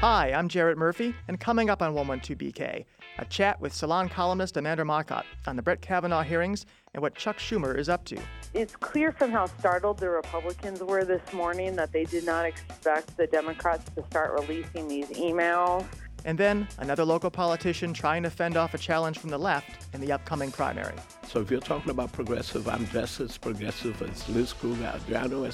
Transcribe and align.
Hi, 0.00 0.32
I'm 0.32 0.46
Jarrett 0.46 0.78
Murphy, 0.78 1.12
and 1.26 1.40
coming 1.40 1.68
up 1.68 1.82
on 1.82 1.92
112BK, 1.92 2.84
a 3.18 3.24
chat 3.24 3.60
with 3.60 3.74
Salon 3.74 4.08
columnist 4.08 4.56
Amanda 4.56 4.84
Marcotte 4.84 5.26
on 5.44 5.56
the 5.56 5.62
Brett 5.62 5.82
Kavanaugh 5.82 6.22
hearings 6.22 6.66
and 6.94 7.02
what 7.02 7.16
Chuck 7.16 7.38
Schumer 7.38 7.76
is 7.76 7.88
up 7.88 8.04
to. 8.04 8.16
It's 8.54 8.76
clear 8.76 9.10
from 9.10 9.32
how 9.32 9.46
startled 9.46 9.98
the 9.98 10.08
Republicans 10.08 10.84
were 10.84 11.04
this 11.04 11.32
morning 11.32 11.74
that 11.74 11.90
they 11.90 12.04
did 12.04 12.24
not 12.24 12.44
expect 12.44 13.16
the 13.16 13.26
Democrats 13.26 13.90
to 13.96 14.04
start 14.06 14.38
releasing 14.38 14.86
these 14.86 15.08
emails. 15.08 15.84
And 16.24 16.36
then 16.36 16.68
another 16.78 17.04
local 17.04 17.30
politician 17.30 17.92
trying 17.92 18.22
to 18.22 18.30
fend 18.30 18.56
off 18.56 18.74
a 18.74 18.78
challenge 18.78 19.18
from 19.18 19.30
the 19.30 19.38
left 19.38 19.86
in 19.94 20.00
the 20.00 20.12
upcoming 20.12 20.50
primary. 20.50 20.94
So 21.26 21.40
if 21.40 21.50
you're 21.50 21.60
talking 21.60 21.90
about 21.90 22.12
progressive, 22.12 22.68
I'm 22.68 22.86
just 22.88 23.20
as 23.20 23.36
progressive 23.38 24.00
as 24.02 24.28
Liz 24.28 24.52
Krueger, 24.52 24.92
Adriano 24.94 25.44
uh, 25.44 25.50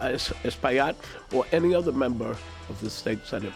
Espaillat, 0.00 0.94
or 1.32 1.44
any 1.52 1.74
other 1.74 1.92
member 1.92 2.36
of 2.68 2.80
the 2.80 2.90
state 2.90 3.24
senate. 3.26 3.52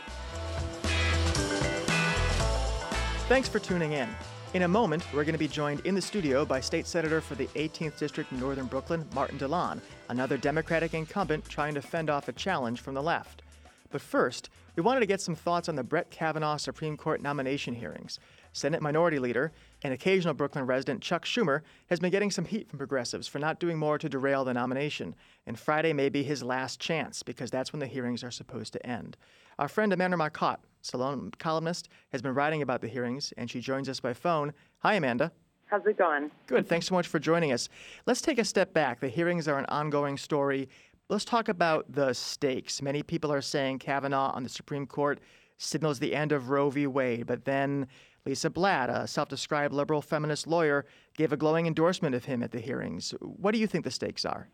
Thanks 3.29 3.49
for 3.49 3.61
tuning 3.61 3.93
in. 3.93 4.09
In 4.53 4.63
a 4.63 4.69
moment, 4.69 5.07
we're 5.13 5.23
going 5.23 5.35
to 5.35 5.39
be 5.39 5.47
joined 5.47 5.79
in 5.87 5.95
the 5.95 6.03
studio 6.03 6.45
by 6.45 6.61
State 6.61 6.89
Senator 6.89 7.21
for 7.21 7.37
the 7.37 7.47
18th 7.55 7.97
District 7.97 8.33
in 8.33 8.41
Northern 8.41 8.67
Brooklyn, 8.67 9.07
Martin 9.15 9.39
Dilan, 9.39 9.81
another 10.09 10.37
Democratic 10.37 10.93
incumbent 10.93 11.49
trying 11.49 11.73
to 11.75 11.81
fend 11.81 12.11
off 12.11 12.27
a 12.27 12.33
challenge 12.33 12.81
from 12.81 12.95
the 12.95 13.03
left. 13.03 13.43
But 13.91 14.01
first, 14.01 14.51
we 14.77 14.83
wanted 14.83 15.01
to 15.01 15.07
get 15.07 15.21
some 15.21 15.35
thoughts 15.35 15.69
on 15.69 15.75
the 15.75 15.83
Brett 15.83 16.11
Kavanaugh 16.11 16.57
Supreme 16.57 16.97
Court 16.97 17.21
nomination 17.21 17.75
hearings. 17.75 18.19
Senate 18.53 18.83
Minority 18.83 19.19
Leader 19.19 19.53
and 19.83 19.93
occasional 19.93 20.35
Brooklyn 20.35 20.67
resident 20.67 21.03
Chuck 21.03 21.25
Schumer 21.25 21.63
has 21.89 22.01
been 22.01 22.11
getting 22.11 22.31
some 22.31 22.45
heat 22.45 22.69
from 22.69 22.79
progressives 22.79 23.29
for 23.29 23.39
not 23.39 23.61
doing 23.61 23.79
more 23.79 23.99
to 23.99 24.09
derail 24.09 24.45
the 24.45 24.55
nomination. 24.55 25.15
And 25.47 25.59
Friday 25.59 25.93
may 25.93 26.09
be 26.09 26.23
his 26.23 26.43
last 26.43 26.81
chance 26.81 27.23
because 27.23 27.51
that's 27.51 27.73
when 27.73 27.81
the 27.81 27.87
hearings 27.87 28.25
are 28.25 28.31
supposed 28.31 28.73
to 28.75 28.87
end. 28.87 29.17
Our 29.59 29.69
friend 29.69 29.93
Amanda 29.93 30.17
Marcotte, 30.17 30.61
Salon 30.83 31.33
columnist, 31.39 31.89
has 32.13 32.23
been 32.23 32.35
writing 32.35 32.63
about 32.63 32.81
the 32.81 32.89
hearings 32.89 33.33
and 33.37 33.51
she 33.51 33.61
joins 33.61 33.89
us 33.89 34.01
by 34.01 34.15
phone. 34.15 34.53
Hi, 34.79 34.95
Amanda. 34.95 35.33
How's 35.67 35.87
it 35.87 35.99
going? 35.99 36.33
Good. 36.49 36.67
Thanks 36.67 36.87
so 36.87 36.97
much 36.97 37.07
for 37.07 37.21
joining 37.21 37.53
us. 37.53 37.69
Let's 38.05 38.21
take 38.21 38.41
a 38.41 38.45
step 38.45 38.73
back. 38.75 38.99
The 38.99 39.09
hearings 39.09 39.47
are 39.47 39.57
an 39.57 39.67
ongoing 39.67 40.17
story. 40.19 40.69
Let's 41.11 41.25
talk 41.25 41.49
about 41.49 41.91
the 41.93 42.13
stakes. 42.13 42.81
Many 42.81 43.03
people 43.03 43.33
are 43.33 43.41
saying 43.41 43.81
Kavanaugh 43.81 44.31
on 44.33 44.45
the 44.45 44.49
Supreme 44.49 44.87
Court 44.87 45.19
signals 45.59 45.99
the 45.99 46.15
end 46.15 46.31
of 46.31 46.51
Roe 46.51 46.71
v. 46.71 46.87
Wade, 46.87 47.27
but 47.27 47.45
then 47.45 47.89
Lisa 48.25 48.49
Blatt, 48.49 48.89
a 48.89 49.09
self 49.09 49.29
described 49.29 49.75
liberal 49.75 50.03
feminist 50.03 50.47
lawyer, 50.47 50.87
gave 51.17 51.33
a 51.33 51.37
glowing 51.37 51.67
endorsement 51.67 52.15
of 52.15 52.27
him 52.27 52.45
at 52.45 52.53
the 52.53 52.61
hearings. 52.61 53.13
What 53.21 53.51
do 53.51 53.59
you 53.59 53.67
think 53.67 53.83
the 53.83 53.91
stakes 53.91 54.25
are? 54.25 54.51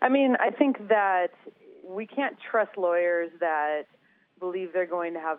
I 0.00 0.08
mean, 0.08 0.36
I 0.38 0.50
think 0.50 0.86
that 0.88 1.32
we 1.84 2.06
can't 2.06 2.36
trust 2.48 2.78
lawyers 2.78 3.32
that 3.40 3.86
believe 4.38 4.72
they're 4.72 4.86
going 4.86 5.12
to 5.14 5.20
have 5.20 5.38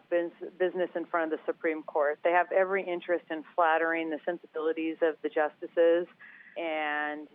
business 0.59 0.89
in 0.97 1.05
front 1.05 1.31
of 1.31 1.39
the 1.39 1.45
Supreme 1.45 1.81
Court. 1.83 2.19
They 2.25 2.31
have 2.31 2.51
every 2.51 2.83
interest 2.83 3.23
in 3.31 3.45
flattering 3.55 4.09
the 4.09 4.19
sensibilities 4.25 4.97
of 5.01 5.15
the 5.23 5.29
justices. 5.29 6.07
And, 6.57 7.29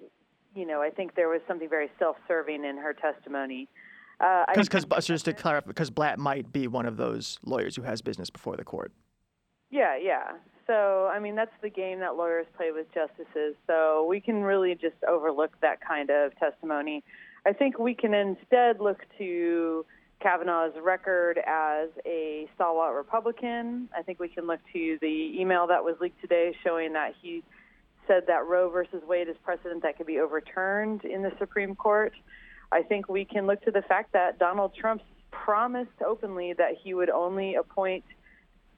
you 0.56 0.66
know, 0.66 0.80
I 0.80 0.90
think 0.90 1.14
there 1.14 1.28
was 1.28 1.40
something 1.46 1.68
very 1.68 1.90
self 1.98 2.16
serving 2.26 2.64
in 2.64 2.76
her 2.78 2.94
testimony. 2.94 3.68
Because, 4.18 4.86
uh, 4.90 5.00
just 5.00 5.26
to 5.26 5.32
clarify, 5.34 5.66
because 5.66 5.90
Blatt 5.90 6.18
might 6.18 6.50
be 6.52 6.66
one 6.66 6.86
of 6.86 6.96
those 6.96 7.38
lawyers 7.44 7.76
who 7.76 7.82
has 7.82 8.00
business 8.00 8.30
before 8.30 8.56
the 8.56 8.64
court. 8.64 8.92
Yeah, 9.70 9.96
yeah. 10.00 10.32
So, 10.66 11.08
I 11.12 11.20
mean, 11.20 11.36
that's 11.36 11.52
the 11.62 11.68
game 11.68 12.00
that 12.00 12.16
lawyers 12.16 12.46
play 12.56 12.72
with 12.72 12.86
justices. 12.94 13.54
So, 13.66 14.06
we 14.08 14.20
can 14.20 14.42
really 14.42 14.74
just 14.74 14.96
overlook 15.06 15.52
that 15.60 15.80
kind 15.86 16.10
of 16.10 16.36
testimony. 16.38 17.04
I 17.46 17.52
think 17.52 17.78
we 17.78 17.94
can 17.94 18.14
instead 18.14 18.80
look 18.80 19.02
to 19.18 19.84
Kavanaugh's 20.20 20.74
record 20.82 21.38
as 21.46 21.90
a 22.06 22.48
stalwart 22.54 22.96
Republican. 22.96 23.88
I 23.96 24.02
think 24.02 24.18
we 24.18 24.28
can 24.28 24.46
look 24.46 24.60
to 24.72 24.98
the 25.00 25.34
email 25.38 25.66
that 25.66 25.84
was 25.84 25.96
leaked 26.00 26.20
today 26.20 26.56
showing 26.64 26.94
that 26.94 27.12
he 27.20 27.44
said 28.06 28.26
that 28.26 28.46
Roe 28.46 28.68
versus 28.70 29.02
Wade 29.06 29.28
is 29.28 29.36
precedent 29.42 29.82
that 29.82 29.96
could 29.96 30.06
be 30.06 30.18
overturned 30.18 31.04
in 31.04 31.22
the 31.22 31.32
Supreme 31.38 31.74
Court. 31.74 32.12
I 32.72 32.82
think 32.82 33.08
we 33.08 33.24
can 33.24 33.46
look 33.46 33.62
to 33.62 33.70
the 33.70 33.82
fact 33.82 34.12
that 34.12 34.38
Donald 34.38 34.74
Trump 34.74 35.02
promised 35.30 36.02
openly 36.04 36.52
that 36.54 36.72
he 36.82 36.94
would 36.94 37.10
only 37.10 37.54
appoint 37.54 38.04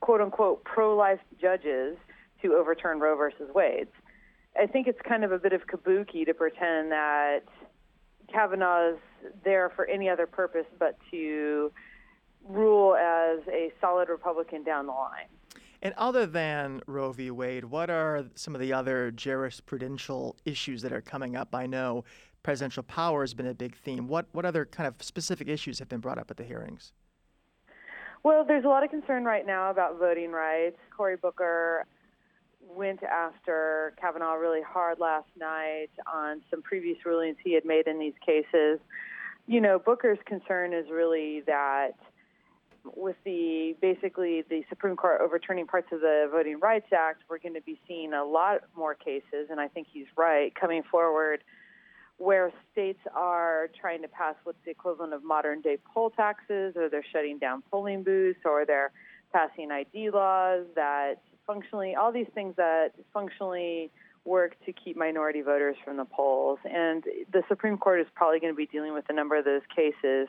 quote 0.01 0.21
unquote 0.21 0.65
pro 0.65 0.97
life 0.97 1.21
judges 1.41 1.97
to 2.43 2.55
overturn 2.55 3.01
Roe 3.01 3.17
versus 3.17 3.51
Wade. 3.55 3.89
I 4.61 4.67
think 4.67 4.87
it's 4.87 5.01
kind 5.07 5.25
of 5.25 5.33
a 5.33 5.39
bit 5.39 5.53
of 5.53 5.63
kabuki 5.67 6.27
to 6.27 6.35
pretend 6.35 6.93
that 6.93 7.41
Kavanaugh's 8.33 8.99
there 9.45 9.71
for 9.75 9.87
any 9.87 10.09
other 10.09 10.27
purpose 10.27 10.67
but 10.79 10.97
to 11.11 11.73
rule 12.49 12.95
as 12.95 13.41
a 13.49 13.73
solid 13.81 14.09
Republican 14.09 14.63
down 14.63 14.87
the 14.87 14.93
line. 14.93 15.29
And 15.81 15.95
other 15.97 16.27
than 16.27 16.83
Roe 16.87 17.13
v. 17.13 17.31
Wade, 17.31 17.65
what 17.65 17.89
are 17.89 18.25
some 18.35 18.55
of 18.55 18.61
the 18.61 18.73
other 18.73 19.13
jurisprudential 19.13 20.35
issues 20.45 20.83
that 20.83 20.93
are 20.93 21.01
coming 21.01 21.37
up? 21.37 21.55
I 21.55 21.67
know 21.67 22.05
presidential 22.43 22.83
power 22.83 23.23
has 23.23 23.35
been 23.35 23.47
a 23.47 23.55
big 23.55 23.77
theme. 23.77 24.09
What 24.09 24.27
what 24.33 24.45
other 24.45 24.65
kind 24.65 24.87
of 24.89 25.03
specific 25.03 25.49
issues 25.49 25.79
have 25.79 25.89
been 25.89 26.01
brought 26.01 26.19
up 26.19 26.31
at 26.31 26.37
the 26.37 26.45
hearings? 26.45 26.93
Well, 28.25 28.45
there's 28.45 28.65
a 28.65 28.69
lot 28.69 28.83
of 28.83 28.91
concern 28.91 29.25
right 29.25 29.47
now 29.47 29.71
about 29.71 29.99
voting 29.99 30.33
rights. 30.33 30.77
Cory 30.97 31.17
Booker 31.17 31.87
went 32.61 33.03
after 33.03 33.95
Kavanaugh 34.01 34.35
really 34.35 34.63
hard 34.63 34.99
last 34.99 35.29
night 35.39 35.91
on 36.13 36.43
some 36.51 36.61
previous 36.61 36.99
rulings 37.07 37.37
he 37.43 37.55
had 37.55 37.65
made 37.65 37.87
in 37.87 37.99
these 37.99 38.15
cases. 38.25 38.81
You 39.47 39.61
know, 39.61 39.79
Booker's 39.79 40.19
concern 40.27 40.75
is 40.75 40.87
really 40.91 41.43
that 41.47 41.93
with 42.97 43.17
the 43.25 43.77
basically 43.81 44.43
the 44.49 44.63
Supreme 44.69 44.97
Court 44.97 45.21
overturning 45.21 45.67
parts 45.67 45.89
of 45.93 46.01
the 46.01 46.29
Voting 46.31 46.61
Rights 46.61 46.93
Act, 46.93 47.23
we're 47.29 47.39
going 47.39 47.55
to 47.55 47.61
be 47.61 47.81
seeing 47.87 48.13
a 48.13 48.25
lot 48.25 48.63
more 48.77 48.95
cases, 48.95 49.49
and 49.51 49.61
I 49.61 49.69
think 49.69 49.87
he's 49.93 50.07
right, 50.17 50.55
coming 50.55 50.83
forward 50.91 51.43
where 52.19 52.53
states 52.73 52.99
are 53.15 53.71
trying 53.81 54.03
to 54.03 54.09
pass 54.09 54.35
what's 54.43 54.59
the 54.65 54.71
equivalent 54.73 55.13
of 55.13 55.23
modern 55.23 55.61
day 55.61 55.79
poll 55.95 56.11
taxes, 56.11 56.75
or 56.77 56.89
they're 56.89 57.05
shutting 57.13 57.39
down 57.39 57.63
polling 57.71 58.03
booths, 58.03 58.41
or 58.45 58.67
they're 58.67 58.91
passing 59.33 59.71
ID 59.71 60.11
laws 60.11 60.65
that 60.75 61.21
functionally, 61.47 61.95
all 61.95 62.13
these 62.13 62.27
things 62.35 62.55
that 62.57 62.91
functionally 63.13 63.91
work 64.25 64.57
to 64.67 64.73
keep 64.73 64.97
minority 64.97 65.41
voters 65.41 65.77
from 65.85 65.97
the 65.97 66.05
polls. 66.05 66.59
And 66.65 67.03
the 67.33 67.43
Supreme 67.49 67.79
Court 67.79 68.01
is 68.01 68.07
probably 68.15 68.41
going 68.41 68.53
to 68.53 68.57
be 68.57 68.67
dealing 68.67 68.93
with 68.93 69.05
a 69.09 69.13
number 69.13 69.37
of 69.37 69.45
those 69.45 69.63
cases. 69.75 70.29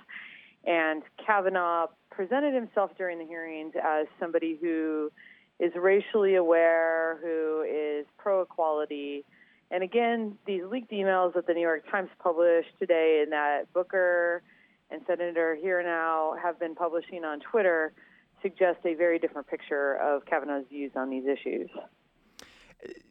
And 0.66 1.04
Kavanaugh 1.26 1.88
presented 2.12 2.54
himself 2.54 2.92
during 2.98 3.20
the 3.20 3.26
hearings 3.26 3.74
as 3.82 4.08
somebody 4.20 4.58
who 4.62 5.12
is 5.60 5.72
racially 5.76 6.36
aware, 6.36 7.20
who 7.22 7.64
is 7.64 8.06
pro 8.18 8.42
equality 8.42 9.26
and 9.72 9.84
again, 9.84 10.38
these 10.48 10.64
leaked 10.70 10.92
emails 10.92 11.34
that 11.36 11.46
the 11.46 11.54
New 11.54 11.62
York 11.62 11.90
Times 11.92 12.10
published 12.22 12.70
today 12.80 13.22
and 13.24 13.32
that 13.32 13.72
Booker 13.74 14.42
and 14.90 15.02
Senator 15.06 15.58
Hirono 15.64 16.40
have 16.42 16.60
been 16.60 16.74
publishing 16.74 17.24
on 17.24 17.40
Twitter 17.40 17.94
suggest 18.42 18.80
a 18.86 18.96
very 18.96 19.20
different 19.20 19.48
picture 19.48 19.96
of 19.96 20.26
Kavanaugh's 20.26 20.66
views 20.70 20.92
on 20.96 21.10
these 21.10 21.26
issues. 21.26 21.70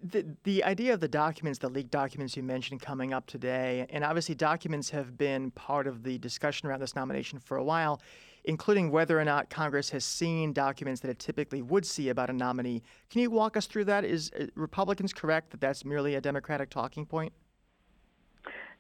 The, 0.03 0.25
the 0.45 0.65
idea 0.65 0.95
of 0.95 1.01
the 1.01 1.09
documents, 1.09 1.59
the 1.59 1.69
leaked 1.69 1.91
documents 1.91 2.37
you 2.37 2.43
mentioned 2.43 2.81
coming 2.81 3.13
up 3.13 3.27
today, 3.27 3.87
and 3.91 4.03
obviously 4.03 4.35
documents 4.35 4.89
have 4.91 5.19
been 5.19 5.51
part 5.51 5.87
of 5.87 6.03
the 6.05 6.17
discussion 6.19 6.69
around 6.69 6.81
this 6.81 6.97
nomination 6.97 7.39
for 7.39 7.57
a 7.57 7.65
while 7.65 8.01
including 8.45 8.91
whether 8.91 9.21
or 9.21 9.25
not 9.25 9.51
Congress 9.51 9.91
has 9.91 10.05
seen 10.05 10.53
documents 10.53 11.03
that 11.03 11.11
it 11.11 11.19
typically 11.19 11.61
would 11.61 11.85
see 11.85 12.09
about 12.09 12.31
a 12.31 12.33
nominee. 12.33 12.83
Can 13.11 13.21
you 13.21 13.31
walk 13.31 13.57
us 13.57 13.67
through 13.67 13.85
that? 13.85 14.05
Is 14.05 14.31
uh, 14.39 14.47
Republicans 14.55 15.13
correct 15.13 15.51
that 15.51 15.61
that's 15.61 15.85
merely 15.85 16.15
a 16.15 16.21
Democratic 16.21 16.71
talking 16.71 17.05
point? 17.05 17.33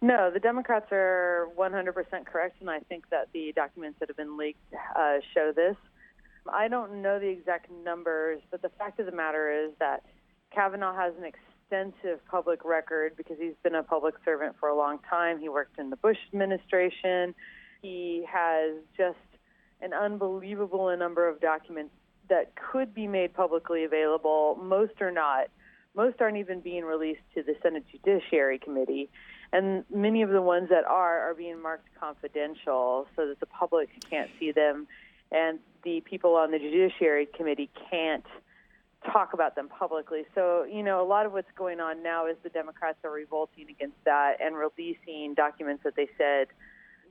No, 0.00 0.30
the 0.32 0.40
Democrats 0.40 0.86
are 0.90 1.48
100% 1.58 2.24
correct, 2.24 2.60
and 2.60 2.70
I 2.70 2.78
think 2.80 3.10
that 3.10 3.28
the 3.32 3.52
documents 3.54 3.98
that 3.98 4.08
have 4.08 4.16
been 4.16 4.38
leaked 4.38 4.62
uh, 4.96 5.18
show 5.34 5.52
this. 5.54 5.76
I 6.50 6.68
don't 6.68 7.02
know 7.02 7.18
the 7.18 7.28
exact 7.28 7.70
numbers, 7.84 8.40
but 8.50 8.62
the 8.62 8.70
fact 8.70 9.00
of 9.00 9.06
the 9.06 9.12
matter 9.12 9.50
is 9.50 9.72
that 9.80 10.04
Kavanaugh 10.54 10.94
has 10.94 11.14
an 11.18 11.24
extensive 11.24 12.24
public 12.30 12.64
record 12.64 13.16
because 13.16 13.36
he's 13.38 13.54
been 13.62 13.74
a 13.74 13.82
public 13.82 14.14
servant 14.24 14.56
for 14.58 14.68
a 14.68 14.76
long 14.76 14.98
time. 15.08 15.38
He 15.38 15.48
worked 15.48 15.78
in 15.78 15.90
the 15.90 15.96
Bush 15.96 16.16
administration. 16.32 17.34
He 17.82 18.24
has 18.30 18.74
just 18.96 19.16
an 19.80 19.92
unbelievable 19.92 20.94
number 20.96 21.28
of 21.28 21.40
documents 21.40 21.92
that 22.28 22.52
could 22.56 22.94
be 22.94 23.06
made 23.06 23.34
publicly 23.34 23.84
available. 23.84 24.58
Most 24.60 25.00
are 25.00 25.12
not. 25.12 25.48
Most 25.94 26.20
aren't 26.20 26.36
even 26.36 26.60
being 26.60 26.84
released 26.84 27.22
to 27.34 27.42
the 27.42 27.54
Senate 27.62 27.84
Judiciary 27.90 28.58
Committee. 28.58 29.08
And 29.52 29.84
many 29.92 30.22
of 30.22 30.30
the 30.30 30.42
ones 30.42 30.68
that 30.68 30.84
are 30.84 31.30
are 31.30 31.34
being 31.34 31.60
marked 31.60 31.88
confidential 31.98 33.06
so 33.16 33.26
that 33.26 33.40
the 33.40 33.46
public 33.46 33.88
can't 34.10 34.30
see 34.38 34.52
them 34.52 34.86
and 35.30 35.58
the 35.84 36.00
people 36.00 36.34
on 36.36 36.50
the 36.50 36.58
Judiciary 36.58 37.26
Committee 37.26 37.70
can't 37.90 38.24
talk 39.04 39.32
about 39.32 39.54
them 39.54 39.68
publicly. 39.68 40.22
So, 40.34 40.64
you 40.64 40.82
know, 40.82 41.02
a 41.02 41.06
lot 41.06 41.26
of 41.26 41.32
what's 41.32 41.50
going 41.56 41.80
on 41.80 42.02
now 42.02 42.26
is 42.26 42.36
the 42.42 42.48
Democrats 42.48 42.98
are 43.04 43.10
revolting 43.10 43.68
against 43.70 43.96
that 44.04 44.34
and 44.40 44.56
releasing 44.56 45.34
documents 45.34 45.84
that 45.84 45.94
they 45.96 46.08
said 46.18 46.48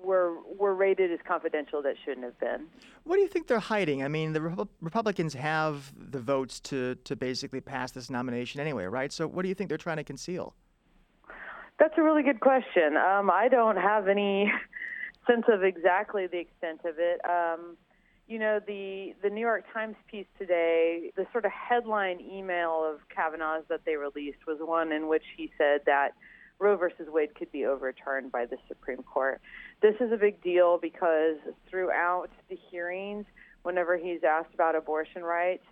were 0.03 0.35
were 0.57 0.75
rated 0.75 1.11
as 1.11 1.19
confidential 1.27 1.81
that 1.81 1.95
shouldn't 2.05 2.23
have 2.23 2.39
been. 2.39 2.67
What 3.03 3.15
do 3.15 3.21
you 3.21 3.27
think 3.27 3.47
they're 3.47 3.59
hiding? 3.59 4.03
I 4.03 4.07
mean, 4.07 4.33
the 4.33 4.39
Repu- 4.39 4.67
Republicans 4.81 5.33
have 5.33 5.91
the 5.97 6.19
votes 6.19 6.59
to 6.61 6.95
to 7.05 7.15
basically 7.15 7.61
pass 7.61 7.91
this 7.91 8.09
nomination 8.09 8.61
anyway, 8.61 8.85
right? 8.85 9.11
So 9.11 9.27
what 9.27 9.43
do 9.43 9.49
you 9.49 9.55
think 9.55 9.69
they're 9.69 9.77
trying 9.77 9.97
to 9.97 10.03
conceal? 10.03 10.55
That's 11.79 11.93
a 11.97 12.03
really 12.03 12.23
good 12.23 12.39
question. 12.39 12.97
Um, 12.97 13.29
I 13.29 13.47
don't 13.49 13.77
have 13.77 14.07
any 14.07 14.51
sense 15.27 15.45
of 15.47 15.63
exactly 15.63 16.27
the 16.27 16.39
extent 16.39 16.81
of 16.85 16.95
it. 16.97 17.21
Um, 17.25 17.77
you 18.27 18.39
know, 18.39 18.59
the 18.65 19.13
the 19.23 19.29
New 19.29 19.41
York 19.41 19.63
Times 19.73 19.95
piece 20.11 20.25
today, 20.37 21.11
the 21.15 21.25
sort 21.31 21.45
of 21.45 21.51
headline 21.51 22.19
email 22.19 22.83
of 22.85 22.99
Kavanaugh's 23.09 23.63
that 23.69 23.81
they 23.85 23.95
released 23.95 24.45
was 24.45 24.57
one 24.59 24.91
in 24.91 25.07
which 25.07 25.23
he 25.35 25.51
said 25.57 25.81
that 25.85 26.09
Roe 26.59 26.75
versus 26.75 27.07
Wade 27.07 27.35
could 27.35 27.51
be 27.51 27.65
overturned 27.65 28.31
by 28.31 28.45
the 28.45 28.57
Supreme 28.67 29.03
Court. 29.03 29.39
This 29.81 29.95
is 30.01 30.11
a 30.11 30.17
big 30.17 30.41
deal 30.41 30.77
because 30.77 31.37
throughout 31.69 32.29
the 32.49 32.57
hearings, 32.69 33.25
whenever 33.63 33.95
he's 33.95 34.23
asked 34.23 34.53
about 34.53 34.75
abortion 34.75 35.23
rights, 35.23 35.63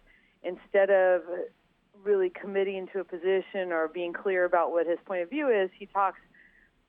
instead 0.43 0.89
of 0.89 1.23
really 2.03 2.29
committing 2.29 2.87
to 2.93 2.99
a 2.99 3.03
position 3.03 3.71
or 3.71 3.87
being 3.87 4.13
clear 4.13 4.45
about 4.45 4.71
what 4.71 4.85
his 4.87 4.99
point 5.05 5.23
of 5.23 5.29
view 5.29 5.49
is, 5.49 5.69
he 5.77 5.87
talks 5.87 6.19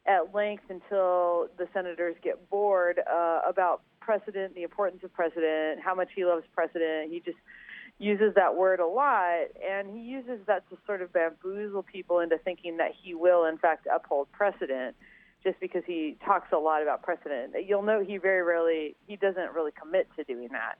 at 0.06 0.34
length 0.34 0.64
until 0.68 1.48
the 1.58 1.68
senators 1.72 2.16
get 2.22 2.48
bored 2.50 3.00
uh, 3.10 3.40
about 3.48 3.82
precedent, 4.00 4.54
the 4.54 4.62
importance 4.62 5.02
of 5.02 5.12
precedent, 5.12 5.80
how 5.82 5.94
much 5.94 6.08
he 6.14 6.24
loves 6.24 6.44
precedent. 6.54 7.12
He 7.12 7.20
just 7.20 7.38
uses 7.98 8.34
that 8.34 8.56
word 8.56 8.78
a 8.78 8.86
lot, 8.86 9.48
and 9.66 9.88
he 9.96 10.02
uses 10.02 10.38
that 10.46 10.68
to 10.70 10.76
sort 10.86 11.02
of 11.02 11.12
bamboozle 11.12 11.82
people 11.82 12.20
into 12.20 12.38
thinking 12.38 12.76
that 12.76 12.92
he 13.02 13.14
will, 13.14 13.46
in 13.46 13.58
fact, 13.58 13.86
uphold 13.92 14.30
precedent 14.32 14.94
just 15.42 15.58
because 15.60 15.82
he 15.86 16.16
talks 16.24 16.48
a 16.52 16.58
lot 16.58 16.82
about 16.82 17.02
precedent. 17.02 17.54
You'll 17.66 17.82
note 17.82 18.06
he 18.06 18.18
very 18.18 18.42
rarely, 18.42 18.96
he 19.06 19.16
doesn't 19.16 19.52
really 19.54 19.70
commit 19.72 20.08
to 20.16 20.24
doing 20.24 20.48
that. 20.52 20.78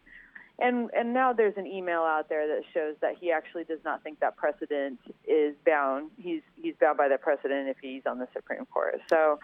And 0.59 0.91
and 0.97 1.13
now 1.13 1.33
there's 1.33 1.57
an 1.57 1.67
email 1.67 2.01
out 2.01 2.29
there 2.29 2.47
that 2.49 2.63
shows 2.73 2.97
that 3.03 3.17
he 3.21 3.31
actually 3.31 3.65
does 3.65 3.81
not 3.85 4.03
think 4.03 4.21
that 4.21 4.37
precedent 4.37 4.99
is 5.29 5.55
bound. 5.67 6.11
He's 6.17 6.43
he's 6.55 6.75
bound 6.81 6.97
by 6.97 7.09
that 7.09 7.21
precedent 7.21 7.69
if 7.69 7.77
he's 7.81 8.03
on 8.07 8.19
the 8.19 8.29
Supreme 8.33 8.65
Court. 8.67 9.01
So 9.09 9.39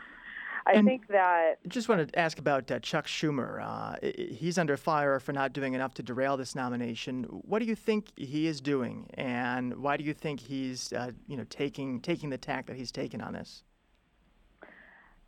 I 0.64 0.72
And 0.72 0.86
think 0.86 1.08
that 1.08 1.22
I 1.22 1.54
Just 1.68 1.88
wanted 1.88 2.12
to 2.12 2.18
ask 2.18 2.38
about 2.38 2.70
uh, 2.70 2.78
Chuck 2.78 3.06
Schumer. 3.06 3.60
Uh, 3.62 3.96
he's 4.16 4.56
under 4.56 4.76
fire 4.78 5.20
for 5.20 5.32
not 5.32 5.52
doing 5.52 5.74
enough 5.74 5.92
to 5.94 6.02
derail 6.02 6.38
this 6.38 6.54
nomination. 6.54 7.24
What 7.24 7.58
do 7.58 7.66
you 7.66 7.74
think 7.74 8.06
he 8.16 8.46
is 8.46 8.62
doing, 8.62 9.10
and 9.14 9.76
why 9.76 9.98
do 9.98 10.04
you 10.04 10.14
think 10.14 10.40
he's, 10.40 10.92
uh, 10.94 11.10
you 11.26 11.36
know, 11.36 11.44
taking 11.50 12.00
taking 12.00 12.30
the 12.30 12.38
tack 12.38 12.66
that 12.66 12.76
he's 12.76 12.92
taken 12.92 13.20
on 13.20 13.34
this? 13.34 13.64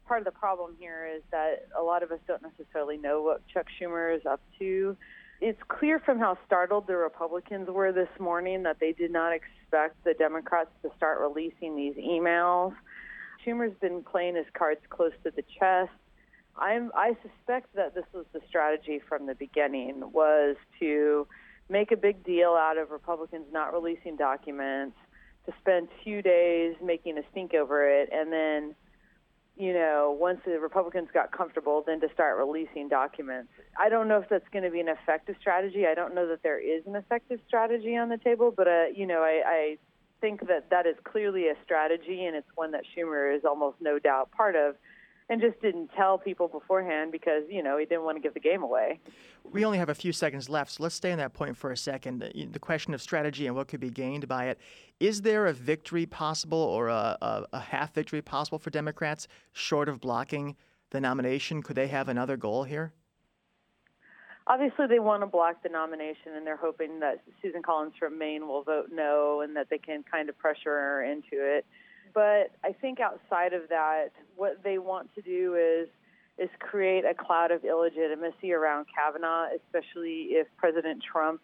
part 0.06 0.20
of 0.20 0.24
the 0.24 0.38
problem 0.38 0.74
here 0.78 1.08
is 1.16 1.22
that 1.30 1.66
a 1.78 1.82
lot 1.82 2.02
of 2.02 2.10
us 2.12 2.18
don't 2.28 2.42
necessarily 2.42 2.96
know 2.96 3.22
what 3.22 3.46
Chuck 3.48 3.66
Schumer 3.80 4.14
is 4.14 4.24
up 4.26 4.40
to. 4.58 4.96
It's 5.46 5.60
clear 5.68 5.98
from 5.98 6.18
how 6.18 6.38
startled 6.46 6.86
the 6.86 6.96
Republicans 6.96 7.68
were 7.68 7.92
this 7.92 8.08
morning 8.18 8.62
that 8.62 8.80
they 8.80 8.92
did 8.92 9.10
not 9.10 9.34
expect 9.34 10.02
the 10.02 10.14
Democrats 10.14 10.70
to 10.80 10.90
start 10.96 11.20
releasing 11.20 11.76
these 11.76 11.96
emails. 11.96 12.74
Schumer's 13.44 13.76
been 13.78 14.02
playing 14.02 14.36
his 14.36 14.46
cards 14.54 14.80
close 14.88 15.12
to 15.22 15.30
the 15.30 15.42
chest. 15.42 15.92
I'm, 16.56 16.90
I 16.94 17.14
suspect 17.20 17.74
that 17.74 17.94
this 17.94 18.06
was 18.14 18.24
the 18.32 18.40
strategy 18.48 19.02
from 19.06 19.26
the 19.26 19.34
beginning 19.34 20.12
was 20.14 20.56
to 20.80 21.26
make 21.68 21.92
a 21.92 21.96
big 21.98 22.24
deal 22.24 22.56
out 22.58 22.78
of 22.78 22.90
Republicans 22.90 23.44
not 23.52 23.74
releasing 23.74 24.16
documents, 24.16 24.96
to 25.44 25.52
spend 25.60 25.88
two 26.02 26.22
days 26.22 26.74
making 26.82 27.18
a 27.18 27.22
stink 27.32 27.52
over 27.52 27.86
it, 27.86 28.08
and 28.10 28.32
then 28.32 28.74
you 29.56 29.72
know, 29.72 30.16
once 30.18 30.40
the 30.44 30.58
Republicans 30.58 31.08
got 31.14 31.30
comfortable, 31.30 31.84
then 31.86 32.00
to 32.00 32.08
start 32.12 32.36
releasing 32.38 32.88
documents. 32.88 33.50
I 33.78 33.88
don't 33.88 34.08
know 34.08 34.18
if 34.18 34.28
that's 34.28 34.48
going 34.52 34.64
to 34.64 34.70
be 34.70 34.80
an 34.80 34.88
effective 34.88 35.36
strategy. 35.40 35.86
I 35.86 35.94
don't 35.94 36.14
know 36.14 36.26
that 36.28 36.42
there 36.42 36.58
is 36.58 36.84
an 36.86 36.96
effective 36.96 37.38
strategy 37.46 37.96
on 37.96 38.08
the 38.08 38.18
table, 38.18 38.52
but 38.54 38.66
uh, 38.66 38.86
you 38.94 39.06
know, 39.06 39.20
I, 39.20 39.42
I 39.46 39.78
think 40.20 40.48
that 40.48 40.70
that 40.70 40.86
is 40.86 40.96
clearly 41.04 41.48
a 41.48 41.54
strategy, 41.62 42.24
and 42.24 42.34
it's 42.34 42.48
one 42.56 42.72
that 42.72 42.82
Schumer 42.96 43.36
is 43.36 43.44
almost 43.44 43.76
no 43.80 43.98
doubt 43.98 44.32
part 44.32 44.56
of, 44.56 44.74
and 45.28 45.40
just 45.40 45.60
didn't 45.62 45.90
tell 45.96 46.18
people 46.18 46.48
beforehand 46.48 47.10
because 47.12 47.44
you 47.48 47.62
know 47.62 47.78
he 47.78 47.86
didn't 47.86 48.04
want 48.04 48.16
to 48.16 48.20
give 48.20 48.34
the 48.34 48.40
game 48.40 48.62
away. 48.62 49.00
We 49.42 49.64
only 49.64 49.78
have 49.78 49.88
a 49.88 49.94
few 49.94 50.12
seconds 50.12 50.48
left, 50.48 50.72
so 50.72 50.82
let's 50.82 50.94
stay 50.94 51.12
on 51.12 51.18
that 51.18 51.32
point 51.32 51.56
for 51.56 51.70
a 51.70 51.76
second. 51.76 52.20
The- 52.20 52.58
question 52.64 52.94
of 52.94 53.02
strategy 53.02 53.46
and 53.46 53.54
what 53.54 53.68
could 53.68 53.80
be 53.80 53.90
gained 53.90 54.26
by 54.26 54.46
it. 54.46 54.58
Is 54.98 55.20
there 55.20 55.46
a 55.46 55.52
victory 55.52 56.06
possible 56.06 56.58
or 56.58 56.88
a, 56.88 57.18
a, 57.20 57.44
a 57.52 57.60
half 57.60 57.92
victory 57.92 58.22
possible 58.22 58.58
for 58.58 58.70
Democrats 58.70 59.28
short 59.52 59.88
of 59.88 60.00
blocking 60.00 60.56
the 60.90 61.00
nomination? 61.00 61.62
Could 61.62 61.76
they 61.76 61.88
have 61.88 62.08
another 62.08 62.38
goal 62.38 62.64
here? 62.64 62.94
Obviously, 64.46 64.86
they 64.86 64.98
want 64.98 65.22
to 65.22 65.26
block 65.26 65.62
the 65.62 65.68
nomination, 65.68 66.32
and 66.36 66.46
they're 66.46 66.56
hoping 66.56 67.00
that 67.00 67.22
Susan 67.42 67.62
Collins 67.62 67.94
from 67.98 68.18
Maine 68.18 68.46
will 68.46 68.62
vote 68.62 68.90
no, 68.92 69.40
and 69.42 69.56
that 69.56 69.68
they 69.70 69.78
can 69.78 70.02
kind 70.02 70.28
of 70.28 70.38
pressure 70.38 70.70
her 70.70 71.02
into 71.02 71.32
it. 71.32 71.66
But 72.14 72.52
I 72.62 72.72
think 72.80 73.00
outside 73.00 73.52
of 73.52 73.68
that, 73.70 74.10
what 74.36 74.62
they 74.62 74.78
want 74.78 75.12
to 75.16 75.22
do 75.22 75.56
is 75.56 75.88
is 76.36 76.50
create 76.58 77.04
a 77.04 77.14
cloud 77.14 77.52
of 77.52 77.64
illegitimacy 77.64 78.52
around 78.52 78.86
Kavanaugh, 78.92 79.46
especially 79.54 80.30
if 80.30 80.48
President 80.56 81.00
Trump 81.00 81.40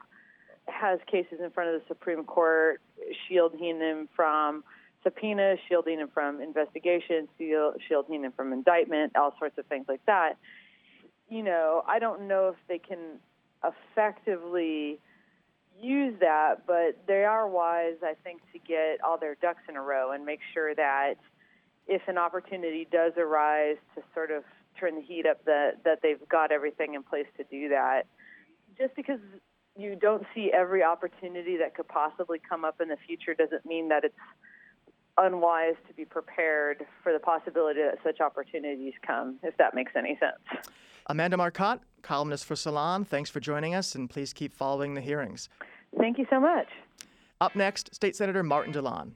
has 0.66 0.98
cases 1.06 1.38
in 1.42 1.50
front 1.50 1.74
of 1.74 1.80
the 1.80 1.86
Supreme 1.86 2.24
Court 2.24 2.80
shielding 3.28 3.78
him 3.78 4.08
from 4.16 4.64
subpoenas, 5.04 5.58
shielding 5.68 6.00
him 6.00 6.08
from 6.12 6.40
investigation, 6.40 7.28
shielding 7.38 8.24
him 8.24 8.32
from 8.32 8.52
indictment, 8.52 9.14
all 9.16 9.34
sorts 9.38 9.58
of 9.58 9.66
things 9.66 9.86
like 9.88 10.04
that. 10.06 10.34
You 11.28 11.44
know, 11.44 11.84
I 11.86 12.00
don't 12.00 12.26
know 12.26 12.48
if 12.48 12.56
they 12.68 12.78
can 12.78 13.20
effectively 13.64 14.98
use 15.82 16.14
that, 16.20 16.66
but 16.66 16.98
they 17.06 17.24
are 17.24 17.48
wise, 17.48 17.96
I 18.02 18.14
think, 18.22 18.40
to 18.52 18.58
get 18.58 18.98
all 19.04 19.18
their 19.18 19.34
ducks 19.36 19.62
in 19.68 19.76
a 19.76 19.82
row 19.82 20.12
and 20.12 20.24
make 20.24 20.40
sure 20.52 20.74
that 20.74 21.14
if 21.86 22.02
an 22.06 22.18
opportunity 22.18 22.86
does 22.90 23.12
arise 23.16 23.76
to 23.94 24.02
sort 24.14 24.30
of 24.30 24.44
turn 24.78 24.96
the 24.96 25.02
heat 25.02 25.26
up, 25.26 25.44
that 25.44 25.82
that 25.84 26.00
they've 26.02 26.26
got 26.28 26.52
everything 26.52 26.94
in 26.94 27.02
place 27.02 27.26
to 27.36 27.44
do 27.44 27.68
that. 27.70 28.02
Just 28.78 28.94
because 28.94 29.20
you 29.76 29.96
don't 29.96 30.24
see 30.34 30.50
every 30.52 30.82
opportunity 30.82 31.56
that 31.56 31.74
could 31.74 31.88
possibly 31.88 32.38
come 32.38 32.64
up 32.64 32.80
in 32.80 32.88
the 32.88 32.96
future 33.06 33.34
doesn't 33.34 33.64
mean 33.66 33.88
that 33.88 34.04
it's 34.04 34.14
unwise 35.20 35.74
to 35.88 35.94
be 35.94 36.04
prepared 36.04 36.86
for 37.02 37.12
the 37.12 37.18
possibility 37.18 37.80
that 37.80 37.98
such 38.02 38.20
opportunities 38.20 38.94
come, 39.06 39.38
if 39.42 39.56
that 39.58 39.74
makes 39.74 39.92
any 39.96 40.18
sense. 40.18 40.66
Amanda 41.06 41.36
Marcotte, 41.36 41.80
columnist 42.02 42.44
for 42.44 42.56
Salon, 42.56 43.04
thanks 43.04 43.30
for 43.30 43.40
joining 43.40 43.74
us, 43.74 43.94
and 43.94 44.08
please 44.08 44.32
keep 44.32 44.52
following 44.52 44.94
the 44.94 45.00
hearings. 45.00 45.48
Thank 45.98 46.18
you 46.18 46.26
so 46.30 46.40
much. 46.40 46.68
Up 47.40 47.56
next, 47.56 47.94
State 47.94 48.16
Senator 48.16 48.42
Martin 48.42 48.72
Dilan. 48.72 49.12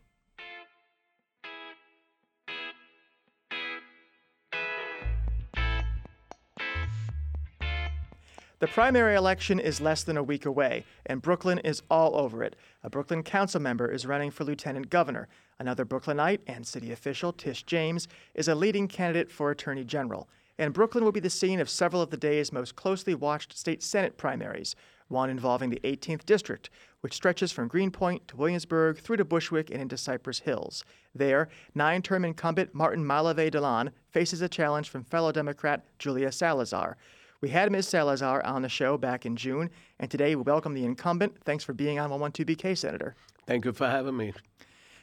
The 8.60 8.68
primary 8.68 9.16
election 9.16 9.58
is 9.58 9.80
less 9.80 10.04
than 10.04 10.16
a 10.16 10.22
week 10.22 10.46
away, 10.46 10.84
and 11.06 11.20
Brooklyn 11.20 11.58
is 11.58 11.82
all 11.90 12.16
over 12.16 12.44
it. 12.44 12.54
A 12.84 12.90
Brooklyn 12.90 13.24
council 13.24 13.60
member 13.60 13.90
is 13.90 14.06
running 14.06 14.30
for 14.30 14.44
lieutenant 14.44 14.90
governor. 14.90 15.28
Another 15.58 15.84
Brooklynite 15.84 16.40
and 16.46 16.64
city 16.64 16.92
official, 16.92 17.32
Tish 17.32 17.64
James, 17.64 18.06
is 18.32 18.46
a 18.46 18.54
leading 18.54 18.86
candidate 18.86 19.32
for 19.32 19.50
attorney 19.50 19.84
general. 19.84 20.28
And 20.56 20.72
Brooklyn 20.72 21.02
will 21.02 21.10
be 21.10 21.18
the 21.18 21.30
scene 21.30 21.58
of 21.58 21.68
several 21.68 22.00
of 22.00 22.10
the 22.10 22.16
day's 22.16 22.52
most 22.52 22.76
closely 22.76 23.14
watched 23.14 23.58
state 23.58 23.82
senate 23.82 24.16
primaries, 24.16 24.76
one 25.08 25.30
involving 25.30 25.70
the 25.70 25.80
18th 25.82 26.24
district, 26.24 26.70
which 27.00 27.14
stretches 27.14 27.50
from 27.50 27.66
Greenpoint 27.66 28.28
to 28.28 28.36
Williamsburg 28.36 28.98
through 28.98 29.16
to 29.16 29.24
Bushwick 29.24 29.70
and 29.70 29.82
into 29.82 29.98
Cypress 29.98 30.38
Hills. 30.38 30.84
There, 31.12 31.48
nine 31.74 32.02
term 32.02 32.24
incumbent 32.24 32.72
Martin 32.72 33.04
Malave 33.04 33.50
Dilan 33.50 33.90
faces 34.10 34.42
a 34.42 34.48
challenge 34.48 34.88
from 34.88 35.02
fellow 35.02 35.32
Democrat 35.32 35.84
Julia 35.98 36.30
Salazar. 36.30 36.96
We 37.44 37.50
had 37.50 37.70
Ms. 37.70 37.88
Salazar 37.88 38.42
on 38.42 38.62
the 38.62 38.70
show 38.70 38.96
back 38.96 39.26
in 39.26 39.36
June, 39.36 39.68
and 40.00 40.10
today 40.10 40.34
we 40.34 40.40
welcome 40.40 40.72
the 40.72 40.86
incumbent. 40.86 41.44
Thanks 41.44 41.62
for 41.62 41.74
being 41.74 41.98
on 41.98 42.08
112BK, 42.08 42.74
Senator. 42.78 43.16
Thank 43.46 43.66
you 43.66 43.74
for 43.74 43.86
having 43.86 44.16
me. 44.16 44.32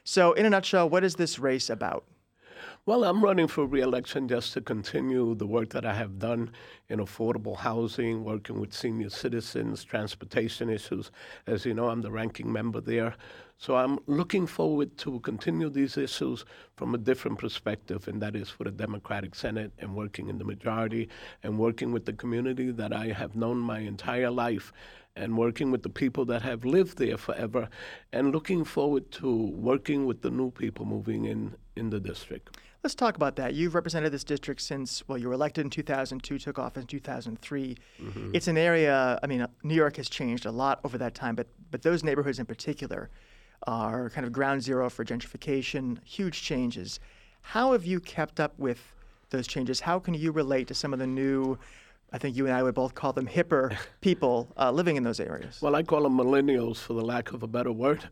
So, 0.04 0.34
in 0.34 0.48
a 0.48 0.50
nutshell, 0.50 0.90
what 0.90 1.04
is 1.04 1.14
this 1.14 1.38
race 1.38 1.70
about? 1.70 2.04
Well, 2.88 3.04
I'm 3.04 3.24
running 3.24 3.48
for 3.48 3.68
reelection 3.68 4.28
just 4.28 4.54
to 4.54 4.62
continue 4.62 5.36
the 5.36 5.46
work 5.46 5.70
that 5.70 5.86
I 5.86 5.94
have 5.94 6.18
done 6.18 6.50
in 6.90 6.98
affordable 6.98 7.58
housing, 7.58 8.24
working 8.24 8.60
with 8.60 8.74
senior 8.74 9.12
citizens, 9.12 9.84
transportation 9.84 10.68
issues. 10.68 11.12
As 11.46 11.64
you 11.64 11.76
know, 11.76 11.90
I'm 11.90 12.02
the 12.02 12.10
ranking 12.10 12.52
member 12.52 12.82
there. 12.82 13.14
So 13.62 13.76
I'm 13.76 14.00
looking 14.08 14.48
forward 14.48 14.98
to 14.98 15.20
continue 15.20 15.70
these 15.70 15.96
issues 15.96 16.46
from 16.78 16.96
a 16.96 16.98
different 16.98 17.38
perspective, 17.38 18.08
and 18.08 18.20
that 18.20 18.36
is 18.36 18.50
for 18.50 18.64
the 18.64 18.72
Democratic 18.72 19.36
Senate 19.36 19.72
and 19.78 19.96
working 19.96 20.30
in 20.30 20.40
the 20.40 20.44
majority 20.44 21.10
and 21.44 21.60
working 21.60 21.92
with 21.92 22.06
the 22.06 22.14
community 22.14 22.72
that 22.72 22.92
I 22.92 23.10
have 23.10 23.36
known 23.36 23.60
my 23.60 23.78
entire 23.78 24.32
life 24.32 24.74
and 25.16 25.38
working 25.38 25.70
with 25.70 25.84
the 25.84 25.90
people 25.90 26.26
that 26.26 26.42
have 26.42 26.66
lived 26.66 26.98
there 26.98 27.18
forever 27.18 27.70
and 28.12 28.32
looking 28.32 28.64
forward 28.64 29.12
to 29.12 29.32
working 29.52 30.08
with 30.08 30.24
the 30.24 30.32
new 30.32 30.50
people 30.50 30.84
moving 30.84 31.26
in 31.26 31.54
in 31.76 31.92
the 31.92 32.00
district. 32.00 32.58
Let's 32.84 32.96
talk 32.96 33.16
about 33.16 33.36
that. 33.36 33.54
You've 33.54 33.76
represented 33.76 34.12
this 34.12 34.24
district 34.24 34.62
since, 34.62 35.08
well, 35.08 35.20
you 35.20 35.28
were 35.28 35.36
elected 35.36 35.66
in 35.66 35.70
2002, 35.70 36.40
took 36.40 36.58
office 36.58 36.82
in 36.82 36.88
2003. 36.88 37.78
Mm-hmm. 38.02 38.32
It's 38.34 38.48
an 38.48 38.58
area, 38.58 39.20
I 39.22 39.28
mean, 39.28 39.46
New 39.62 39.76
York 39.76 39.98
has 39.98 40.10
changed 40.10 40.48
a 40.48 40.52
lot 40.52 40.80
over 40.84 40.98
that 40.98 41.14
time, 41.14 41.36
but, 41.36 41.46
but 41.70 41.84
those 41.84 42.04
neighborhoods 42.04 42.40
in 42.40 42.48
particular 42.48 43.12
are 43.68 44.10
kind 44.10 44.26
of 44.26 44.32
ground 44.32 44.62
zero 44.64 44.90
for 44.90 45.06
gentrification, 45.06 45.98
huge 46.04 46.42
changes. 46.42 47.00
How 47.42 47.72
have 47.74 47.86
you 47.86 48.00
kept 48.00 48.40
up 48.40 48.58
with 48.58 48.94
those 49.30 49.48
changes? 49.48 49.80
How 49.80 50.00
can 50.00 50.14
you 50.14 50.32
relate 50.32 50.68
to 50.68 50.74
some 50.74 50.94
of 50.94 51.00
the 51.00 51.08
new, 51.08 51.58
I 52.12 52.18
think 52.18 52.36
you 52.36 52.46
and 52.46 52.56
I 52.56 52.64
would 52.64 52.76
both 52.76 52.96
call 52.96 53.14
them 53.14 53.28
hipper 53.28 53.76
people 54.02 54.52
uh, 54.58 54.72
living 54.72 54.96
in 54.96 55.04
those 55.04 55.20
areas? 55.20 55.62
Well, 55.62 55.76
I 55.76 55.84
call 55.84 56.04
them 56.04 56.18
millennials 56.18 56.78
for 56.78 56.94
the 56.94 57.04
lack 57.04 57.34
of 57.34 57.44
a 57.44 57.48
better 57.48 57.72
word. 57.72 58.04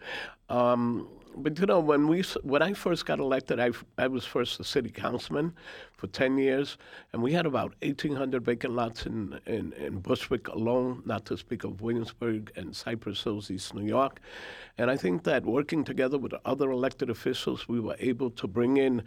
Um, 0.50 1.08
but 1.36 1.60
you 1.60 1.66
know, 1.66 1.80
when 1.80 2.08
we 2.08 2.24
when 2.44 2.62
I 2.62 2.74
first 2.74 3.06
got 3.06 3.20
elected, 3.20 3.60
I, 3.60 3.72
I 3.98 4.08
was 4.08 4.26
first 4.26 4.60
a 4.60 4.64
city 4.64 4.90
councilman 4.90 5.54
for 5.94 6.08
ten 6.08 6.38
years, 6.38 6.78
and 7.14 7.22
we 7.22 7.34
had 7.34 7.46
about 7.46 7.76
eighteen 7.82 8.16
hundred 8.16 8.44
vacant 8.44 8.74
lots 8.74 9.06
in, 9.06 9.40
in, 9.46 9.74
in 9.74 10.00
Bushwick 10.00 10.48
alone, 10.50 11.02
not 11.06 11.26
to 11.26 11.38
speak 11.38 11.64
of 11.64 11.82
Williamsburg 11.82 12.52
and 12.56 12.76
Cypress 12.76 13.24
Hills, 13.24 13.52
East 13.52 13.74
New 13.74 13.86
York. 13.86 14.20
And 14.78 14.90
I 14.90 14.98
think 14.98 15.24
that 15.24 15.46
working 15.46 15.84
together 15.84 16.18
with 16.18 16.34
other 16.46 16.72
elected 16.72 17.10
officials, 17.10 17.68
we 17.68 17.80
were 17.80 17.96
able 18.00 18.32
to 18.32 18.48
bring 18.48 18.78
in 18.78 19.04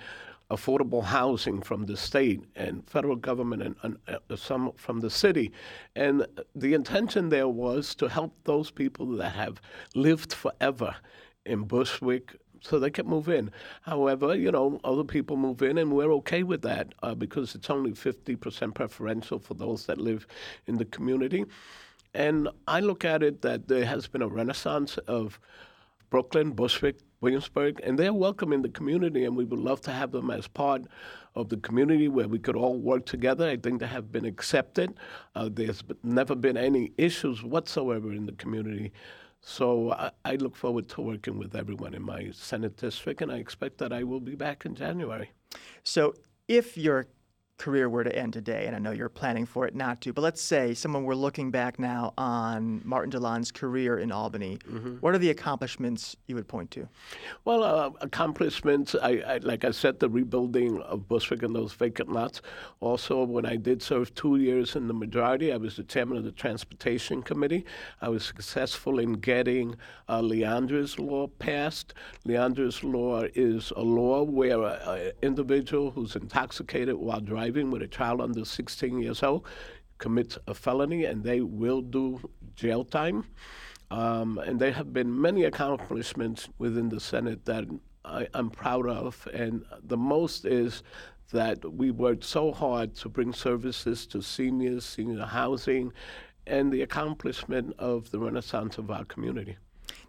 affordable 0.51 1.03
housing 1.03 1.63
from 1.63 1.87
the 1.87 1.97
state 1.97 2.43
and 2.57 2.87
federal 2.87 3.17
government 3.17 3.63
and, 3.63 3.77
and 3.83 3.97
uh, 4.07 4.37
some 4.37 4.71
from 4.77 5.01
the 5.01 5.09
city. 5.09 5.51
And 5.97 6.27
the 6.55 6.75
intention 6.75 7.31
there 7.31 7.49
was 7.49 7.95
to 7.97 8.09
help 8.09 8.35
those 8.45 8.71
people 8.71 9.07
that 9.17 9.31
have 9.31 9.63
lived 9.95 10.35
forever 10.35 10.95
in 11.47 11.65
Bushwick, 11.65 12.37
so 12.61 12.79
they 12.79 12.91
can 12.91 13.07
move 13.07 13.29
in. 13.29 13.51
However, 13.83 14.35
you 14.37 14.53
know, 14.53 14.81
other 14.85 15.05
people 15.05 15.37
move 15.37 15.63
in, 15.63 15.79
and 15.79 15.93
we're 15.93 16.13
okay 16.15 16.43
with 16.43 16.63
that 16.63 16.95
uh, 17.03 17.15
because 17.15 17.55
it's 17.55 17.71
only 17.71 17.93
50% 17.93 18.75
preferential 18.75 19.39
for 19.39 19.55
those 19.55 19.87
that 19.87 19.99
live 19.99 20.27
in 20.67 20.77
the 20.77 20.85
community. 20.85 21.45
And 22.15 22.49
I 22.69 22.81
look 22.81 23.05
at 23.05 23.23
it 23.23 23.43
that 23.43 23.69
there 23.69 23.85
has 23.85 24.07
been 24.07 24.23
a 24.23 24.29
renaissance 24.29 24.99
of 24.99 25.41
Brooklyn, 26.11 26.51
Bushwick, 26.53 26.99
Williamsburg, 27.23 27.81
and 27.83 27.99
they're 27.99 28.13
welcome 28.13 28.53
in 28.53 28.63
the 28.63 28.69
community, 28.69 29.25
and 29.25 29.37
we 29.37 29.45
would 29.45 29.59
love 29.59 29.81
to 29.83 29.93
have 29.93 30.13
them 30.13 30.31
as 30.31 30.47
part 30.47 30.83
of 31.35 31.49
the 31.49 31.57
community 31.57 32.09
where 32.09 32.29
we 32.29 32.39
could 32.39 32.57
all 32.57 32.79
work 32.79 33.07
together. 33.07 33.49
I 33.49 33.57
think 33.57 33.81
they 33.81 33.87
have 33.87 34.13
been 34.13 34.27
accepted. 34.27 34.95
Uh, 35.35 35.49
there's 35.51 35.83
never 36.03 36.35
been 36.35 36.59
any 36.59 36.93
issues 36.99 37.43
whatsoever 37.43 38.13
in 38.13 38.27
the 38.27 38.33
community 38.33 38.93
so 39.43 39.93
I, 39.93 40.11
I, 40.25 40.37
look 40.37 40.55
forward 40.55 40.89
to 40.91 41.01
working 41.01 41.37
with 41.37 41.57
everyone 41.57 41.95
in 41.95 42.03
my 42.03 42.31
Senate 42.33 42.77
district, 42.77 43.21
and 43.23 43.31
I 43.31 43.39
expect 43.39 43.79
that 43.79 43.93
I 43.93 44.05
will 44.05 44.21
be 44.21 44.37
back 44.37 44.65
in 44.65 44.77
January. 44.77 45.33
So 45.83 46.15
if 46.47 46.79
you're 46.79 47.09
career 47.63 47.89
were 47.89 48.03
to 48.03 48.15
end 48.15 48.33
today, 48.33 48.67
and 48.67 48.75
I 48.75 48.81
know 48.81 48.91
you're 48.91 49.09
planning 49.09 49.47
for 49.47 49.67
it 49.69 49.75
not 49.75 50.01
to, 50.01 50.13
but 50.13 50.23
let's 50.23 50.43
say 50.43 50.75
someone 50.75 51.05
were 51.05 51.15
looking 51.15 51.53
back 51.53 51.79
now 51.79 52.13
on 52.19 52.83
Martin 52.85 53.11
Dilan's 53.11 53.53
career 53.53 53.99
in 53.99 54.11
Albany, 54.11 54.59
mm-hmm. 54.69 54.97
what 54.97 55.15
are 55.15 55.19
the 55.19 55.31
accomplishments 55.31 56.17
you 56.27 56.35
would 56.35 56.49
point 56.49 56.73
to? 56.73 56.89
Well, 57.45 57.63
uh, 57.63 57.91
accomplishments, 58.01 58.97
I, 59.01 59.23
I, 59.35 59.37
like 59.39 59.65
I 59.65 59.71
said, 59.71 60.01
the 60.01 60.09
rebuilding 60.09 60.81
of 60.83 61.07
Bushwick 61.07 61.45
and 61.45 61.55
those 61.55 61.73
vacant 61.73 62.11
lots. 62.11 62.43
Also, 62.81 63.23
when 63.23 63.47
I 63.47 63.55
did 63.55 63.81
serve 63.81 64.13
two 64.17 64.37
years 64.37 64.75
in 64.75 64.89
the 64.89 64.95
majority, 64.95 65.53
I 65.53 65.57
was 65.57 65.77
the 65.77 65.85
chairman 65.85 66.19
of 66.19 66.25
the 66.25 66.33
Transportation 66.33 67.23
Committee. 67.23 67.65
I 68.01 68.09
was 68.09 68.25
successful 68.25 68.99
in 68.99 69.13
getting 69.15 69.77
uh, 70.09 70.21
Leandra's 70.21 70.99
Law 70.99 71.29
passed. 71.29 71.95
Leandra's 72.27 72.83
Law 72.83 73.23
is 73.37 73.73
a 73.77 73.83
law 73.83 74.25
where 74.25 74.63
an 74.65 75.13
individual 75.23 75.93
who's 75.93 76.17
intoxicated 76.17 76.97
while 76.97 77.21
driving 77.21 77.52
driving 77.53 77.71
with 77.71 77.83
a 77.83 77.89
child 77.89 78.21
under 78.21 78.45
16 78.45 79.03
years 79.03 79.23
old 79.23 79.47
commits 79.99 80.39
a 80.47 80.55
felony 80.55 81.05
and 81.05 81.23
they 81.23 81.43
will 81.43 81.83
do 81.83 82.19
jail 82.55 82.85
time. 82.85 83.25
Um, 83.91 84.39
and 84.39 84.59
there 84.59 84.73
have 84.73 84.93
been 84.93 85.21
many 85.21 85.45
accomplishments 85.45 86.49
within 86.59 86.89
the 86.89 86.99
Senate 86.99 87.45
that 87.45 87.65
I, 88.05 88.27
am 88.35 88.51
proud 88.51 88.89
of. 88.89 89.29
And 89.35 89.65
the 89.85 89.99
most 89.99 90.47
is 90.47 90.83
that 91.33 91.59
we 91.71 91.91
worked 91.91 92.25
so 92.25 92.53
hard 92.53 92.95
to 92.97 93.09
bring 93.11 93.35
services 93.35 94.07
to 94.07 94.23
seniors, 94.23 94.85
senior 94.87 95.27
housing, 95.27 95.93
and 96.47 96.73
the 96.73 96.83
accomplishment 96.83 97.75
of 97.79 98.11
the 98.11 98.19
renaissance 98.19 98.79
of 98.79 98.91
our 98.91 99.05
community. 99.05 99.57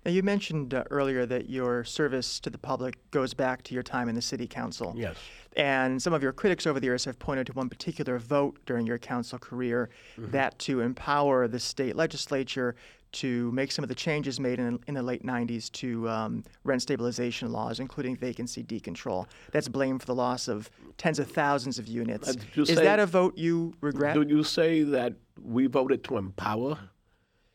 Now, 0.06 0.12
you 0.12 0.24
mentioned 0.24 0.74
uh, 0.74 0.84
earlier 0.90 1.26
that 1.26 1.50
your 1.50 1.84
service 1.84 2.40
to 2.42 2.50
the 2.50 2.58
public 2.58 2.98
goes 3.12 3.34
back 3.34 3.64
to 3.64 3.74
your 3.74 3.84
time 3.84 4.10
in 4.10 4.16
the 4.16 4.22
city 4.22 4.48
council. 4.48 4.94
Yes. 4.96 5.18
And 5.56 6.02
some 6.02 6.14
of 6.14 6.24
your 6.24 6.32
critics 6.32 6.66
over 6.66 6.80
the 6.80 6.88
years 6.88 7.06
have 7.06 7.20
pointed 7.20 7.48
to 7.48 7.54
one 7.54 7.70
particular 7.70 8.18
vote 8.18 8.58
during 8.66 8.88
your 8.88 8.98
council 8.98 9.38
career 9.38 9.90
mm-hmm. 10.18 10.32
that 10.32 10.58
to 10.60 10.82
empower 10.82 11.48
the 11.48 11.60
state 11.60 11.96
legislature 11.96 12.76
to 13.14 13.52
make 13.52 13.72
some 13.72 13.84
of 13.84 13.90
the 13.90 13.96
changes 13.96 14.40
made 14.40 14.60
in, 14.60 14.80
in 14.88 14.96
the 14.96 15.04
late 15.04 15.24
90s 15.24 15.72
to 15.72 16.10
um, 16.10 16.44
rent 16.64 16.82
stabilization 16.82 17.52
laws, 17.52 17.80
including 17.80 18.16
vacancy 18.16 18.64
decontrol. 18.64 19.28
That's 19.52 19.68
blamed 19.68 20.02
for 20.02 20.08
the 20.08 20.16
loss 20.16 20.48
of 20.48 20.70
tens 20.98 21.20
of 21.20 21.32
thousands 21.32 21.80
of 21.80 21.88
units. 21.88 22.30
Uh, 22.30 22.62
Is 22.62 22.70
say, 22.70 22.76
that 22.76 23.00
a 23.00 23.06
vote 23.06 23.38
you 23.38 23.74
regret? 23.82 24.16
Do 24.16 24.24
you 24.24 24.44
say 24.44 24.82
that 24.84 25.14
we 25.42 25.68
voted 25.68 26.04
to 26.06 26.18
empower 26.18 26.80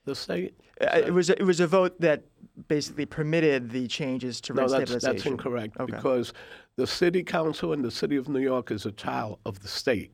the 0.04 0.14
state? 0.14 0.54
Uh, 0.80 1.02
it 1.06 1.12
was 1.12 1.30
it 1.30 1.42
was 1.42 1.60
a 1.60 1.66
vote 1.66 2.00
that 2.00 2.24
basically 2.68 3.06
permitted 3.06 3.70
the 3.70 3.86
changes 3.86 4.40
to 4.40 4.52
rent 4.52 4.70
no, 4.70 4.78
that's, 4.78 4.90
stabilization. 4.90 5.16
that's 5.16 5.26
incorrect 5.26 5.76
okay. 5.80 5.92
because 5.92 6.32
the 6.76 6.86
city 6.86 7.22
council 7.22 7.72
in 7.72 7.82
the 7.82 7.90
city 7.90 8.16
of 8.16 8.28
New 8.28 8.40
York 8.40 8.70
is 8.70 8.86
a 8.86 8.92
child 8.92 9.38
of 9.44 9.60
the 9.60 9.68
state. 9.68 10.12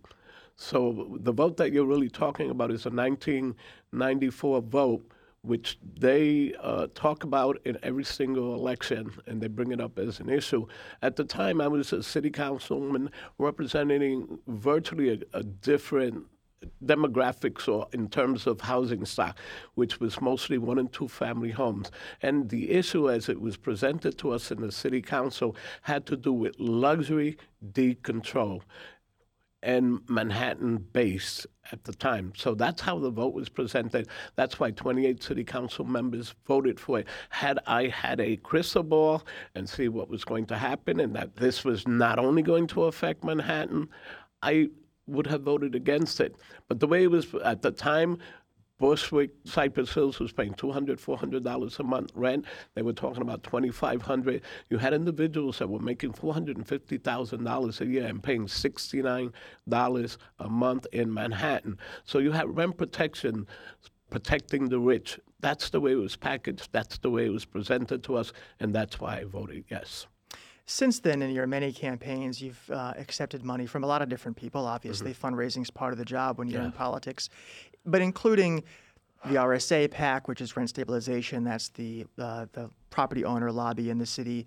So 0.57 1.19
the 1.21 1.33
vote 1.33 1.57
that 1.57 1.73
you're 1.73 1.87
really 1.87 2.09
talking 2.09 2.51
about 2.51 2.71
is 2.71 2.87
a 2.87 2.91
1994 2.91 4.61
vote, 4.63 5.05
which 5.43 5.79
they 5.99 6.55
uh, 6.63 6.87
talk 6.95 7.25
about 7.25 7.61
in 7.65 7.77
every 7.83 8.05
single 8.05 8.55
election, 8.55 9.11
and 9.27 9.41
they 9.41 9.49
bring 9.49 9.73
it 9.73 9.81
up 9.81 9.99
as 9.99 10.21
an 10.21 10.31
issue. 10.31 10.67
At 11.03 11.17
the 11.17 11.25
time, 11.25 11.61
I 11.61 11.69
was 11.69 11.93
a 11.93 12.03
city 12.03 12.31
councilman 12.31 13.11
representing 13.39 14.39
virtually 14.47 15.11
a, 15.11 15.39
a 15.39 15.43
different 15.43 16.25
demographics 16.85 17.69
or 17.69 17.89
in 17.93 18.09
terms 18.09 18.47
of 18.47 18.61
housing 18.61 19.05
stock, 19.05 19.39
which 19.75 20.01
was 20.01 20.21
mostly 20.21 20.59
one 20.59 20.79
and 20.79 20.93
two 20.93 21.09
family 21.09 21.51
homes. 21.51 21.91
And 22.23 22.49
the 22.49 22.71
issue 22.71 23.11
as 23.11 23.29
it 23.29 23.41
was 23.41 23.57
presented 23.57 24.19
to 24.19 24.31
us 24.31 24.51
in 24.51 24.61
the 24.61 24.73
city 24.73 25.03
council 25.03 25.57
had 25.83 26.07
to 26.07 26.17
do 26.17 26.33
with 26.33 26.59
luxury 26.59 27.37
decontrol 27.73 28.63
and 29.65 30.01
Manhattan 30.09 30.77
base 30.93 31.47
at 31.73 31.85
the 31.85 31.95
time. 31.95 32.35
So 32.37 32.55
that's 32.55 32.83
how 32.83 32.99
the 32.99 33.11
vote 33.11 33.33
was 33.33 33.49
presented. 33.49 34.09
That's 34.37 34.61
why 34.61 34.71
28 34.73 35.23
city 35.23 35.43
council 35.43 35.87
members 35.87 36.35
voted 36.47 36.79
for 36.79 36.99
it. 37.01 37.07
Had 37.31 37.59
I 37.67 37.89
had 37.89 38.21
a 38.21 38.37
crystal 38.37 38.83
ball 38.83 39.23
and 39.55 39.67
see 39.67 39.89
what 39.89 40.11
was 40.11 40.23
going 40.23 40.45
to 40.47 40.59
happen 40.59 41.01
and 41.01 41.17
that 41.17 41.37
this 41.37 41.65
was 41.65 41.89
not 41.89 42.19
only 42.19 42.43
going 42.43 42.67
to 42.69 42.85
affect 42.85 43.25
Manhattan, 43.25 43.89
I 44.43 44.69
would 45.07 45.27
have 45.27 45.43
voted 45.43 45.75
against 45.75 46.21
it. 46.21 46.37
But 46.69 46.81
the 46.81 46.87
way 46.87 47.05
it 47.05 47.11
was 47.11 47.35
at 47.45 47.63
the 47.63 47.71
time, 47.71 48.19
Bushwick, 48.79 49.31
Cypress 49.45 49.95
Hills 49.95 50.19
was 50.19 50.33
paying 50.33 50.53
$200, 50.55 51.01
$400 51.01 51.79
a 51.79 51.83
month 51.85 52.11
rent. 52.15 52.45
They 52.75 52.83
were 52.83 52.93
talking 52.93 53.23
about 53.23 53.45
2,500. 53.45 54.43
You 54.69 54.79
had 54.79 54.93
individuals 54.93 55.59
that 55.59 55.69
were 55.69 55.79
making 55.79 56.13
$450,000 56.13 57.81
a 57.81 57.87
year 57.87 58.07
and 58.07 58.23
paying 58.23 58.47
$69 58.47 60.17
a 60.39 60.49
month 60.49 60.87
in 60.93 61.15
Manhattan. 61.15 61.79
So 62.05 62.19
you 62.19 62.33
had 62.33 62.57
rent 62.57 62.77
protection 62.77 63.47
protecting 64.11 64.69
the 64.69 64.81
rich. 64.81 65.21
That's 65.41 65.71
the 65.71 65.81
way 65.81 65.93
it 65.93 65.97
was 65.97 66.17
packaged. 66.17 66.71
That's 66.73 66.99
the 66.99 67.11
way 67.11 67.27
it 67.27 67.33
was 67.33 67.45
presented 67.45 68.03
to 68.05 68.17
us. 68.17 68.33
And 68.59 68.75
that's 68.75 68.99
why 68.99 69.19
I 69.19 69.25
voted 69.25 69.65
yes. 69.71 70.07
Since 70.67 71.01
then, 71.01 71.21
in 71.21 71.31
your 71.31 71.47
many 71.47 71.73
campaigns, 71.73 72.41
you've 72.41 72.71
uh, 72.71 72.95
accepted 72.97 73.45
money 73.45 73.67
from 73.67 73.85
a 73.85 73.87
lot 73.87 74.01
of 74.01 74.09
different 74.09 74.37
people. 74.37 74.65
Obviously, 74.67 75.13
mm-hmm. 75.13 75.27
fundraising 75.27 75.63
is 75.63 75.71
part 75.71 75.93
of 75.93 75.99
the 75.99 76.05
job 76.05 76.39
when 76.39 76.49
you're 76.49 76.61
yeah. 76.61 76.67
in 76.67 76.73
politics, 76.73 77.29
but 77.85 78.01
including 78.01 78.65
the 79.27 79.35
RSA 79.35 79.91
PAC, 79.91 80.27
which 80.27 80.41
is 80.41 80.57
rent 80.57 80.71
stabilization. 80.71 81.45
That's 81.45 81.69
the 81.71 82.07
uh, 82.19 82.47
the 82.53 82.71
property 82.91 83.25
owner 83.25 83.53
lobby 83.53 83.91
in 83.91 83.99
the 83.99 84.07
city. 84.07 84.47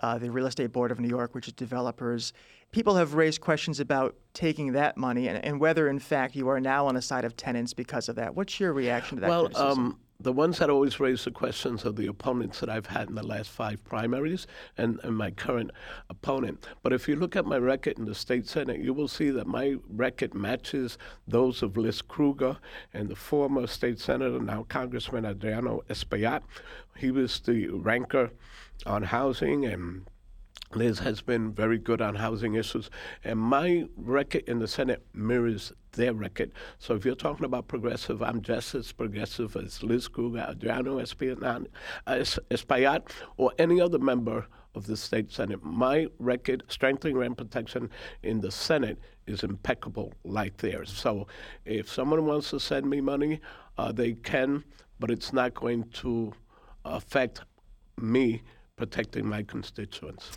Uh, 0.00 0.16
the 0.16 0.30
Real 0.30 0.46
Estate 0.46 0.72
Board 0.72 0.92
of 0.92 1.00
New 1.00 1.08
York, 1.08 1.34
which 1.34 1.48
is 1.48 1.54
developers. 1.54 2.32
People 2.70 2.94
have 2.94 3.14
raised 3.14 3.40
questions 3.40 3.80
about 3.80 4.14
taking 4.32 4.70
that 4.72 4.96
money 4.96 5.26
and, 5.26 5.44
and 5.44 5.58
whether, 5.58 5.88
in 5.88 5.98
fact, 5.98 6.36
you 6.36 6.46
are 6.48 6.60
now 6.60 6.86
on 6.86 6.94
the 6.94 7.02
side 7.02 7.24
of 7.24 7.36
tenants 7.36 7.74
because 7.74 8.08
of 8.08 8.14
that. 8.14 8.32
What's 8.36 8.60
your 8.60 8.72
reaction 8.72 9.16
to 9.16 9.22
that? 9.22 9.28
Well, 9.28 9.50
um, 9.56 9.98
the 10.20 10.32
ones 10.32 10.58
that 10.58 10.68
always 10.68 10.98
raise 10.98 11.24
the 11.24 11.30
questions 11.30 11.86
are 11.86 11.92
the 11.92 12.08
opponents 12.08 12.58
that 12.58 12.68
I've 12.68 12.86
had 12.86 13.08
in 13.08 13.14
the 13.14 13.24
last 13.24 13.50
five 13.50 13.84
primaries 13.84 14.48
and, 14.76 14.98
and, 15.04 15.16
my 15.16 15.30
current 15.30 15.70
opponent. 16.10 16.66
But 16.82 16.92
if 16.92 17.06
you 17.06 17.14
look 17.14 17.36
at 17.36 17.46
my 17.46 17.56
record 17.56 18.00
in 18.00 18.04
the 18.04 18.16
state 18.16 18.48
senate, 18.48 18.80
you 18.80 18.92
will 18.92 19.06
see 19.06 19.30
that 19.30 19.46
my 19.46 19.76
record 19.88 20.34
matches 20.34 20.98
those 21.28 21.62
of 21.62 21.76
Liz 21.76 22.02
Krueger 22.02 22.56
and 22.92 23.08
the 23.08 23.14
former 23.14 23.68
state 23.68 24.00
senator, 24.00 24.40
now 24.40 24.64
Congressman 24.68 25.24
Adriano 25.24 25.84
Espaillat. 25.88 26.42
He 26.96 27.12
was 27.12 27.38
the 27.38 27.68
ranker 27.68 28.32
on 28.86 29.04
housing 29.04 29.66
and 29.66 30.04
Liz 30.74 30.98
has 30.98 31.22
been 31.22 31.50
very 31.52 31.78
good 31.78 32.02
on 32.02 32.14
housing 32.14 32.54
issues, 32.54 32.90
and 33.24 33.38
my 33.38 33.86
record 33.96 34.44
in 34.46 34.58
the 34.58 34.68
Senate 34.68 35.02
mirrors 35.14 35.72
their 35.92 36.12
record. 36.12 36.52
So 36.78 36.94
if 36.94 37.06
you're 37.06 37.14
talking 37.14 37.46
about 37.46 37.68
progressive, 37.68 38.22
I'm 38.22 38.42
just 38.42 38.74
as 38.74 38.92
progressive 38.92 39.56
as 39.56 39.82
Liz 39.82 40.08
Krueger, 40.08 40.46
Adriano 40.46 40.98
Espaillat, 41.00 41.66
or 43.38 43.52
any 43.58 43.80
other 43.80 43.98
member 43.98 44.46
of 44.74 44.86
the 44.86 44.96
state 44.96 45.32
Senate. 45.32 45.64
My 45.64 46.06
record, 46.18 46.62
strengthening 46.68 47.16
rent 47.16 47.38
protection 47.38 47.88
in 48.22 48.40
the 48.40 48.50
Senate, 48.50 48.98
is 49.26 49.42
impeccable 49.42 50.12
like 50.24 50.58
theirs. 50.58 50.92
So 50.92 51.28
if 51.64 51.88
someone 51.90 52.26
wants 52.26 52.50
to 52.50 52.60
send 52.60 52.88
me 52.88 53.00
money, 53.00 53.40
uh, 53.78 53.92
they 53.92 54.12
can, 54.12 54.64
but 55.00 55.10
it's 55.10 55.32
not 55.32 55.54
going 55.54 55.84
to 55.94 56.32
affect 56.84 57.40
me 57.96 58.42
protecting 58.76 59.26
my 59.26 59.42
constituents 59.42 60.30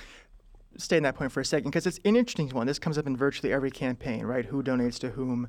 stay 0.77 0.97
in 0.97 1.03
that 1.03 1.15
point 1.15 1.31
for 1.31 1.39
a 1.39 1.45
second 1.45 1.71
because 1.71 1.85
it's 1.85 1.99
an 2.05 2.15
interesting 2.15 2.49
one. 2.49 2.67
This 2.67 2.79
comes 2.79 2.97
up 2.97 3.07
in 3.07 3.15
virtually 3.17 3.53
every 3.53 3.71
campaign, 3.71 4.25
right? 4.25 4.45
Who 4.45 4.63
donates 4.63 4.99
to 4.99 5.09
whom? 5.09 5.47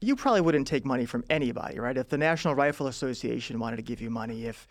You 0.00 0.16
probably 0.16 0.40
wouldn't 0.40 0.66
take 0.66 0.84
money 0.84 1.06
from 1.06 1.24
anybody, 1.30 1.78
right? 1.78 1.96
If 1.96 2.08
the 2.08 2.18
National 2.18 2.54
Rifle 2.54 2.86
Association 2.86 3.58
wanted 3.58 3.76
to 3.76 3.82
give 3.82 4.00
you 4.00 4.10
money, 4.10 4.46
if 4.46 4.66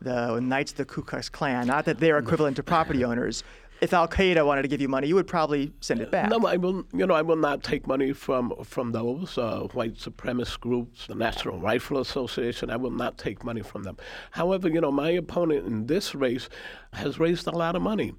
the 0.00 0.40
Knights 0.40 0.72
of 0.72 0.78
the 0.78 0.84
Ku 0.84 1.02
Klux 1.02 1.28
Klan, 1.28 1.66
not 1.66 1.84
that 1.84 1.98
they're 1.98 2.18
equivalent 2.18 2.56
to 2.56 2.62
property 2.62 3.04
owners, 3.10 3.44
if 3.80 3.92
Al 3.92 4.08
Qaeda 4.08 4.46
wanted 4.46 4.62
to 4.62 4.68
give 4.68 4.80
you 4.80 4.88
money, 4.88 5.08
you 5.08 5.14
would 5.14 5.26
probably 5.26 5.72
send 5.80 6.00
it 6.00 6.10
back. 6.10 6.30
No, 6.30 6.46
I 6.46 6.56
will. 6.56 6.84
You 6.92 7.06
know, 7.06 7.14
I 7.14 7.22
will 7.22 7.36
not 7.36 7.62
take 7.62 7.86
money 7.86 8.12
from 8.12 8.52
from 8.64 8.92
those 8.92 9.36
uh, 9.36 9.60
white 9.72 9.94
supremacist 9.94 10.60
groups, 10.60 11.06
the 11.06 11.14
National 11.14 11.58
Rifle 11.58 11.98
Association. 11.98 12.70
I 12.70 12.76
will 12.76 12.90
not 12.90 13.18
take 13.18 13.44
money 13.44 13.62
from 13.62 13.82
them. 13.82 13.96
However, 14.30 14.68
you 14.68 14.80
know, 14.80 14.92
my 14.92 15.10
opponent 15.10 15.66
in 15.66 15.86
this 15.86 16.14
race 16.14 16.48
has 16.92 17.18
raised 17.18 17.46
a 17.46 17.50
lot 17.50 17.76
of 17.76 17.82
money. 17.82 18.14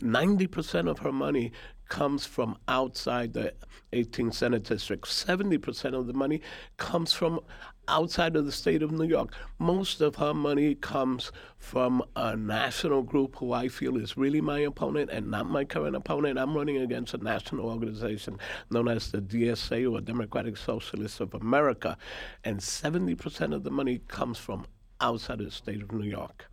90% 0.00 0.88
of 0.88 1.00
her 1.00 1.12
money 1.12 1.52
comes 1.88 2.26
from 2.26 2.56
outside 2.68 3.32
the 3.32 3.54
18th 3.92 4.34
Senate 4.34 4.64
District. 4.64 5.04
70% 5.04 5.94
of 5.94 6.06
the 6.06 6.12
money 6.12 6.42
comes 6.76 7.12
from 7.12 7.40
outside 7.88 8.36
of 8.36 8.44
the 8.44 8.52
state 8.52 8.82
of 8.82 8.92
New 8.92 9.06
York. 9.06 9.32
Most 9.58 10.00
of 10.02 10.16
her 10.16 10.34
money 10.34 10.74
comes 10.74 11.32
from 11.56 12.02
a 12.14 12.36
national 12.36 13.02
group 13.02 13.36
who 13.36 13.52
I 13.52 13.68
feel 13.68 13.96
is 13.96 14.16
really 14.16 14.42
my 14.42 14.60
opponent 14.60 15.10
and 15.10 15.30
not 15.30 15.48
my 15.48 15.64
current 15.64 15.96
opponent. 15.96 16.38
I'm 16.38 16.54
running 16.54 16.76
against 16.76 17.14
a 17.14 17.18
national 17.18 17.64
organization 17.64 18.38
known 18.70 18.88
as 18.88 19.10
the 19.10 19.22
DSA 19.22 19.90
or 19.90 20.00
Democratic 20.00 20.58
Socialists 20.58 21.20
of 21.20 21.32
America. 21.34 21.96
And 22.44 22.60
70% 22.60 23.54
of 23.54 23.64
the 23.64 23.70
money 23.70 24.02
comes 24.08 24.38
from 24.38 24.66
outside 25.00 25.40
of 25.40 25.46
the 25.46 25.52
state 25.52 25.82
of 25.82 25.90
New 25.92 26.06
York. 26.06 26.44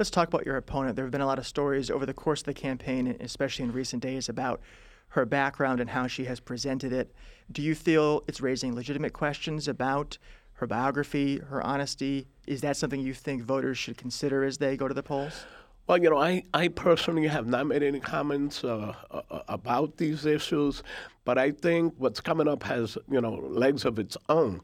Let's 0.00 0.08
talk 0.08 0.28
about 0.28 0.46
your 0.46 0.56
opponent. 0.56 0.96
There 0.96 1.04
have 1.04 1.12
been 1.12 1.20
a 1.20 1.26
lot 1.26 1.38
of 1.38 1.46
stories 1.46 1.90
over 1.90 2.06
the 2.06 2.14
course 2.14 2.40
of 2.40 2.46
the 2.46 2.54
campaign, 2.54 3.18
especially 3.20 3.66
in 3.66 3.72
recent 3.72 4.02
days, 4.02 4.30
about 4.30 4.62
her 5.08 5.26
background 5.26 5.78
and 5.78 5.90
how 5.90 6.06
she 6.06 6.24
has 6.24 6.40
presented 6.40 6.90
it. 6.90 7.14
Do 7.52 7.60
you 7.60 7.74
feel 7.74 8.24
it's 8.26 8.40
raising 8.40 8.74
legitimate 8.74 9.12
questions 9.12 9.68
about 9.68 10.16
her 10.54 10.66
biography, 10.66 11.36
her 11.40 11.62
honesty? 11.62 12.28
Is 12.46 12.62
that 12.62 12.78
something 12.78 12.98
you 12.98 13.12
think 13.12 13.42
voters 13.42 13.76
should 13.76 13.98
consider 13.98 14.42
as 14.42 14.56
they 14.56 14.74
go 14.74 14.88
to 14.88 14.94
the 14.94 15.02
polls? 15.02 15.44
Well, 15.86 15.98
you 15.98 16.08
know, 16.08 16.16
I, 16.16 16.44
I 16.54 16.68
personally 16.68 17.26
have 17.26 17.46
not 17.46 17.66
made 17.66 17.82
any 17.82 18.00
comments 18.00 18.64
uh, 18.64 18.94
uh, 19.10 19.42
about 19.48 19.98
these 19.98 20.24
issues, 20.24 20.82
but 21.26 21.36
I 21.36 21.50
think 21.50 21.92
what's 21.98 22.22
coming 22.22 22.48
up 22.48 22.62
has, 22.62 22.96
you 23.10 23.20
know, 23.20 23.34
legs 23.34 23.84
of 23.84 23.98
its 23.98 24.16
own. 24.30 24.62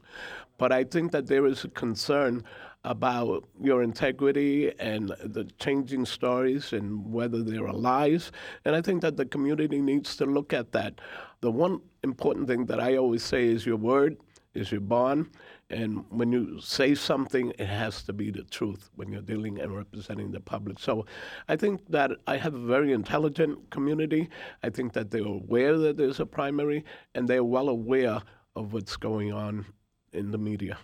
But 0.57 0.71
I 0.71 0.83
think 0.83 1.11
that 1.11 1.27
there 1.27 1.45
is 1.45 1.63
a 1.63 1.67
concern 1.67 2.43
about 2.87 3.43
your 3.61 3.83
integrity 3.83 4.71
and 4.79 5.09
the 5.23 5.43
changing 5.59 6.05
stories 6.05 6.71
and 6.71 7.11
whether 7.11 7.43
they 7.43 7.57
are 7.57 7.73
lies. 7.73 8.31
And 8.63 8.75
I 8.75 8.81
think 8.81 9.01
that 9.01 9.17
the 9.17 9.25
community 9.25 9.81
needs 9.81 10.15
to 10.17 10.25
look 10.25 10.53
at 10.53 10.71
that. 10.71 11.01
The 11.41 11.51
one 11.51 11.81
important 12.03 12.47
thing 12.47 12.65
that 12.67 12.79
I 12.79 12.95
always 12.95 13.23
say 13.23 13.47
is 13.47 13.65
your 13.65 13.75
word 13.75 14.15
is 14.53 14.71
your 14.71 14.81
bond. 14.81 15.29
And 15.69 16.05
when 16.09 16.31
you 16.31 16.61
say 16.61 16.95
something, 16.95 17.51
it 17.59 17.67
has 17.67 18.03
to 18.03 18.13
be 18.13 18.31
the 18.31 18.43
truth 18.43 18.89
when 18.95 19.11
you're 19.11 19.21
dealing 19.21 19.59
and 19.59 19.75
representing 19.75 20.31
the 20.31 20.39
public. 20.39 20.79
So 20.79 21.05
I 21.49 21.57
think 21.57 21.81
that 21.89 22.11
I 22.25 22.37
have 22.37 22.55
a 22.55 22.65
very 22.65 22.93
intelligent 22.93 23.69
community. 23.69 24.29
I 24.63 24.69
think 24.69 24.93
that 24.93 25.11
they're 25.11 25.25
aware 25.25 25.77
that 25.77 25.97
there's 25.97 26.21
a 26.21 26.25
primary 26.25 26.85
and 27.15 27.27
they're 27.27 27.43
well 27.43 27.67
aware 27.67 28.21
of 28.55 28.71
what's 28.71 28.95
going 28.95 29.33
on 29.33 29.65
in 30.13 30.31
the 30.31 30.37
media. 30.37 30.77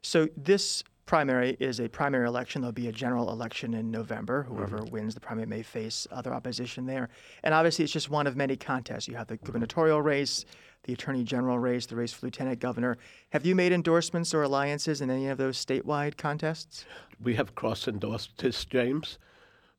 So 0.00 0.28
this 0.36 0.84
primary 1.06 1.56
is 1.60 1.80
a 1.80 1.88
primary 1.88 2.26
election. 2.26 2.62
There'll 2.62 2.72
be 2.72 2.88
a 2.88 2.92
general 2.92 3.30
election 3.30 3.74
in 3.74 3.90
November. 3.90 4.44
Whoever 4.44 4.78
mm-hmm. 4.78 4.92
wins 4.92 5.14
the 5.14 5.20
primary 5.20 5.46
may 5.46 5.62
face 5.62 6.06
other 6.10 6.32
opposition 6.32 6.86
there. 6.86 7.08
And 7.42 7.54
obviously, 7.54 7.84
it's 7.84 7.92
just 7.92 8.10
one 8.10 8.26
of 8.26 8.36
many 8.36 8.56
contests. 8.56 9.08
You 9.08 9.16
have 9.16 9.26
the 9.26 9.36
gubernatorial 9.36 10.02
race, 10.02 10.44
the 10.84 10.92
attorney 10.92 11.24
general 11.24 11.58
race, 11.58 11.86
the 11.86 11.96
race 11.96 12.12
for 12.12 12.26
lieutenant 12.26 12.60
governor. 12.60 12.98
Have 13.30 13.44
you 13.44 13.54
made 13.54 13.72
endorsements 13.72 14.34
or 14.34 14.42
alliances 14.42 15.00
in 15.00 15.10
any 15.10 15.28
of 15.28 15.38
those 15.38 15.62
statewide 15.62 16.16
contests? 16.16 16.84
We 17.22 17.34
have 17.34 17.54
cross 17.54 17.88
endorsed 17.88 18.36
Tish 18.38 18.64
James. 18.66 19.18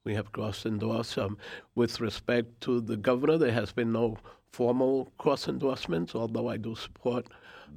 We 0.04 0.14
have 0.14 0.32
cross 0.32 0.66
endorsed. 0.66 1.18
Um, 1.18 1.38
with 1.74 2.00
respect 2.00 2.62
to 2.62 2.80
the 2.80 2.98
governor, 2.98 3.38
there 3.38 3.52
has 3.52 3.72
been 3.72 3.92
no 3.92 4.18
formal 4.56 5.12
cross 5.18 5.50
endorsements, 5.50 6.16
although 6.16 6.48
I 6.48 6.56
do 6.56 6.76
support 6.76 7.28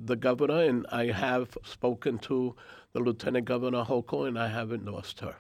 the 0.05 0.15
governor, 0.15 0.63
and 0.63 0.87
I 0.93 1.07
have 1.11 1.59
spoken 1.65 2.19
to 2.31 2.55
the 2.93 3.01
Lieutenant 3.01 3.47
Governor 3.47 3.85
Hochul, 3.85 4.29
and 4.29 4.39
I 4.39 4.47
have 4.47 4.73
endorsed 4.73 5.19
her. 5.21 5.35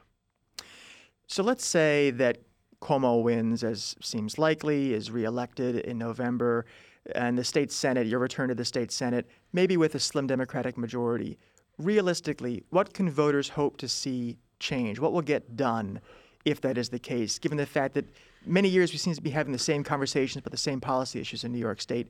So 1.29 1.44
let's 1.44 1.64
say 1.64 2.11
that 2.22 2.38
Cuomo 2.83 3.22
wins, 3.22 3.62
as 3.62 3.94
seems 4.03 4.37
likely, 4.37 4.92
is 4.94 5.12
reelected 5.12 5.77
in 5.77 5.96
November, 5.96 6.66
and 7.14 7.38
the 7.38 7.44
state 7.44 7.70
Senate, 7.70 8.09
your 8.09 8.18
return 8.18 8.48
to 8.48 8.57
the 8.57 8.64
state 8.64 8.90
Senate, 8.90 9.29
maybe 9.53 9.77
with 9.77 9.94
a 9.94 10.01
slim 10.01 10.27
Democratic 10.27 10.77
majority. 10.77 11.38
Realistically, 11.79 12.64
what 12.70 12.92
can 12.92 13.09
voters 13.09 13.51
hope 13.51 13.77
to 13.77 13.88
see 13.88 14.38
change? 14.59 14.98
What 14.98 15.12
will 15.12 15.22
get 15.22 15.57
done 15.57 16.01
if 16.44 16.61
that 16.62 16.77
is 16.77 16.88
the 16.88 16.98
case, 16.98 17.38
given 17.38 17.59
the 17.59 17.66
fact 17.66 17.94
that 17.94 18.09
many 18.48 18.68
years 18.68 18.92
we 18.92 18.98
seem 18.98 19.14
to 19.14 19.22
be 19.22 19.30
having 19.30 19.52
the 19.52 19.58
same 19.58 19.84
conversations 19.84 20.42
but 20.42 20.52
the 20.52 20.58
same 20.58 20.80
policy 20.80 21.20
issues 21.20 21.44
in 21.44 21.52
New 21.52 21.58
York 21.58 21.80
State? 21.80 22.08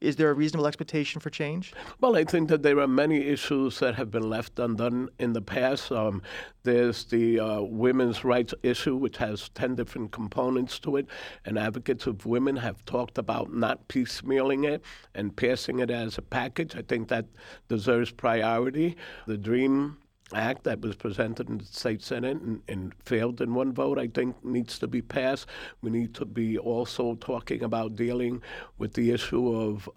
is 0.00 0.16
there 0.16 0.30
a 0.30 0.34
reasonable 0.34 0.66
expectation 0.66 1.20
for 1.20 1.30
change? 1.30 1.72
Well, 2.00 2.16
I 2.16 2.24
think 2.24 2.48
that 2.50 2.62
there 2.62 2.78
are 2.78 2.86
many 2.86 3.26
issues 3.26 3.80
that 3.80 3.96
have 3.96 4.10
been 4.10 4.28
left 4.28 4.58
undone 4.58 5.08
in 5.18 5.32
the 5.32 5.42
past. 5.42 5.90
Um, 5.90 6.22
there's 6.62 7.04
the 7.04 7.40
uh, 7.40 7.60
women's 7.62 8.24
rights 8.24 8.54
issue, 8.62 8.96
which 8.96 9.16
has 9.16 9.48
10 9.50 9.74
different 9.74 10.12
components 10.12 10.78
to 10.80 10.96
it, 10.96 11.06
and 11.44 11.58
advocates 11.58 12.06
of 12.06 12.26
women 12.26 12.56
have 12.56 12.84
talked 12.84 13.18
about 13.18 13.52
not 13.52 13.88
piecemealing 13.88 14.66
it 14.66 14.84
and 15.14 15.36
passing 15.36 15.80
it 15.80 15.90
as 15.90 16.16
a 16.16 16.22
package. 16.22 16.76
I 16.76 16.82
think 16.82 17.08
that 17.08 17.26
deserves 17.68 18.12
priority. 18.12 18.96
The 19.26 19.36
DREAM 19.36 19.98
Act 20.34 20.64
that 20.64 20.80
was 20.80 20.94
presented 20.94 21.48
in 21.48 21.58
the 21.58 21.64
state 21.64 22.02
senate 22.02 22.36
and, 22.40 22.60
and, 22.68 22.92
failed 23.02 23.40
in 23.40 23.54
one 23.54 23.72
vote, 23.72 23.98
I 23.98 24.08
think 24.08 24.44
needs 24.44 24.78
to 24.80 24.86
be 24.86 25.00
passed. 25.00 25.46
We 25.80 25.90
need 25.90 26.14
to 26.16 26.26
be 26.26 26.58
also 26.58 27.14
talking 27.14 27.62
about 27.62 27.96
dealing 27.96 28.42
with 28.76 28.92
the 28.92 29.10
issue 29.10 29.54
of 29.54 29.88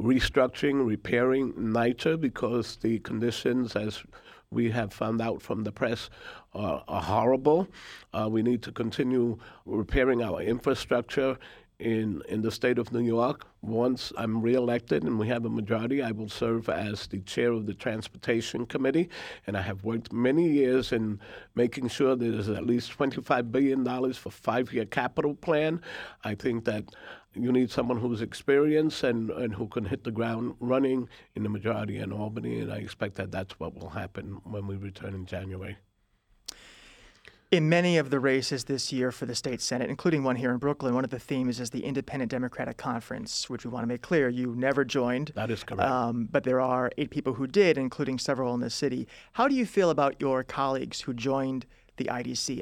restructuring, 0.00 0.86
repairing 0.86 1.52
NYCHA 1.54 2.20
because 2.20 2.76
the 2.76 2.98
conditions, 2.98 3.74
as 3.74 4.02
we 4.50 4.70
have 4.70 4.92
found 4.92 5.20
out 5.20 5.40
from 5.40 5.64
the 5.64 5.72
press, 5.72 6.10
uh, 6.54 6.80
are 6.86 7.02
horrible. 7.02 7.66
Uh, 8.12 8.28
we 8.30 8.42
need 8.42 8.62
to 8.62 8.72
continue 8.72 9.38
repairing 9.66 10.22
our 10.22 10.40
infrastructure 10.40 11.38
in, 11.78 12.22
in 12.28 12.42
the 12.42 12.50
state 12.50 12.78
of 12.78 12.92
New 12.92 13.00
York. 13.00 13.46
Once 13.62 14.12
I'm 14.16 14.40
reelected 14.40 15.02
and 15.02 15.18
we 15.18 15.28
have 15.28 15.44
a 15.44 15.50
majority, 15.50 16.02
I 16.02 16.12
will 16.12 16.28
serve 16.28 16.68
as 16.68 17.06
the 17.06 17.20
chair 17.20 17.52
of 17.52 17.66
the 17.66 17.74
Transportation 17.74 18.66
Committee. 18.66 19.08
And 19.46 19.56
I 19.56 19.62
have 19.62 19.84
worked 19.84 20.12
many 20.12 20.48
years 20.48 20.92
in 20.92 21.20
making 21.54 21.88
sure 21.88 22.14
there's 22.14 22.48
at 22.48 22.66
least 22.66 22.96
$25 22.96 23.50
billion 23.50 24.12
for 24.12 24.30
five-year 24.30 24.86
capital 24.86 25.34
plan. 25.34 25.80
I 26.22 26.34
think 26.34 26.64
that 26.66 26.84
you 27.34 27.50
need 27.50 27.70
someone 27.70 27.98
who's 27.98 28.22
experienced 28.22 29.02
and, 29.02 29.30
and 29.30 29.54
who 29.54 29.66
can 29.66 29.84
hit 29.84 30.04
the 30.04 30.12
ground 30.12 30.54
running 30.60 31.08
in 31.34 31.42
the 31.42 31.48
majority 31.48 31.98
in 31.98 32.12
Albany. 32.12 32.60
And 32.60 32.72
I 32.72 32.76
expect 32.76 33.16
that 33.16 33.32
that's 33.32 33.58
what 33.58 33.74
will 33.74 33.90
happen 33.90 34.40
when 34.44 34.66
we 34.66 34.76
return 34.76 35.14
in 35.14 35.26
January. 35.26 35.76
In 37.54 37.68
many 37.68 37.98
of 37.98 38.10
the 38.10 38.18
races 38.18 38.64
this 38.64 38.92
year 38.92 39.12
for 39.12 39.26
the 39.26 39.34
state 39.36 39.60
senate, 39.60 39.88
including 39.88 40.24
one 40.24 40.34
here 40.34 40.50
in 40.50 40.58
Brooklyn, 40.58 40.92
one 40.92 41.04
of 41.04 41.10
the 41.10 41.20
themes 41.20 41.60
is 41.60 41.70
the 41.70 41.84
Independent 41.84 42.28
Democratic 42.28 42.78
Conference, 42.78 43.48
which 43.48 43.64
we 43.64 43.70
want 43.70 43.84
to 43.84 43.86
make 43.86 44.02
clear 44.02 44.28
you 44.28 44.56
never 44.56 44.84
joined. 44.84 45.30
That 45.36 45.52
is 45.52 45.62
correct. 45.62 45.88
Um, 45.88 46.28
but 46.32 46.42
there 46.42 46.60
are 46.60 46.90
eight 46.98 47.10
people 47.10 47.34
who 47.34 47.46
did, 47.46 47.78
including 47.78 48.18
several 48.18 48.54
in 48.54 48.60
the 48.60 48.70
city. 48.70 49.06
How 49.34 49.46
do 49.46 49.54
you 49.54 49.66
feel 49.66 49.90
about 49.90 50.20
your 50.20 50.42
colleagues 50.42 51.02
who 51.02 51.14
joined 51.14 51.64
the 51.96 52.06
IDC? 52.06 52.60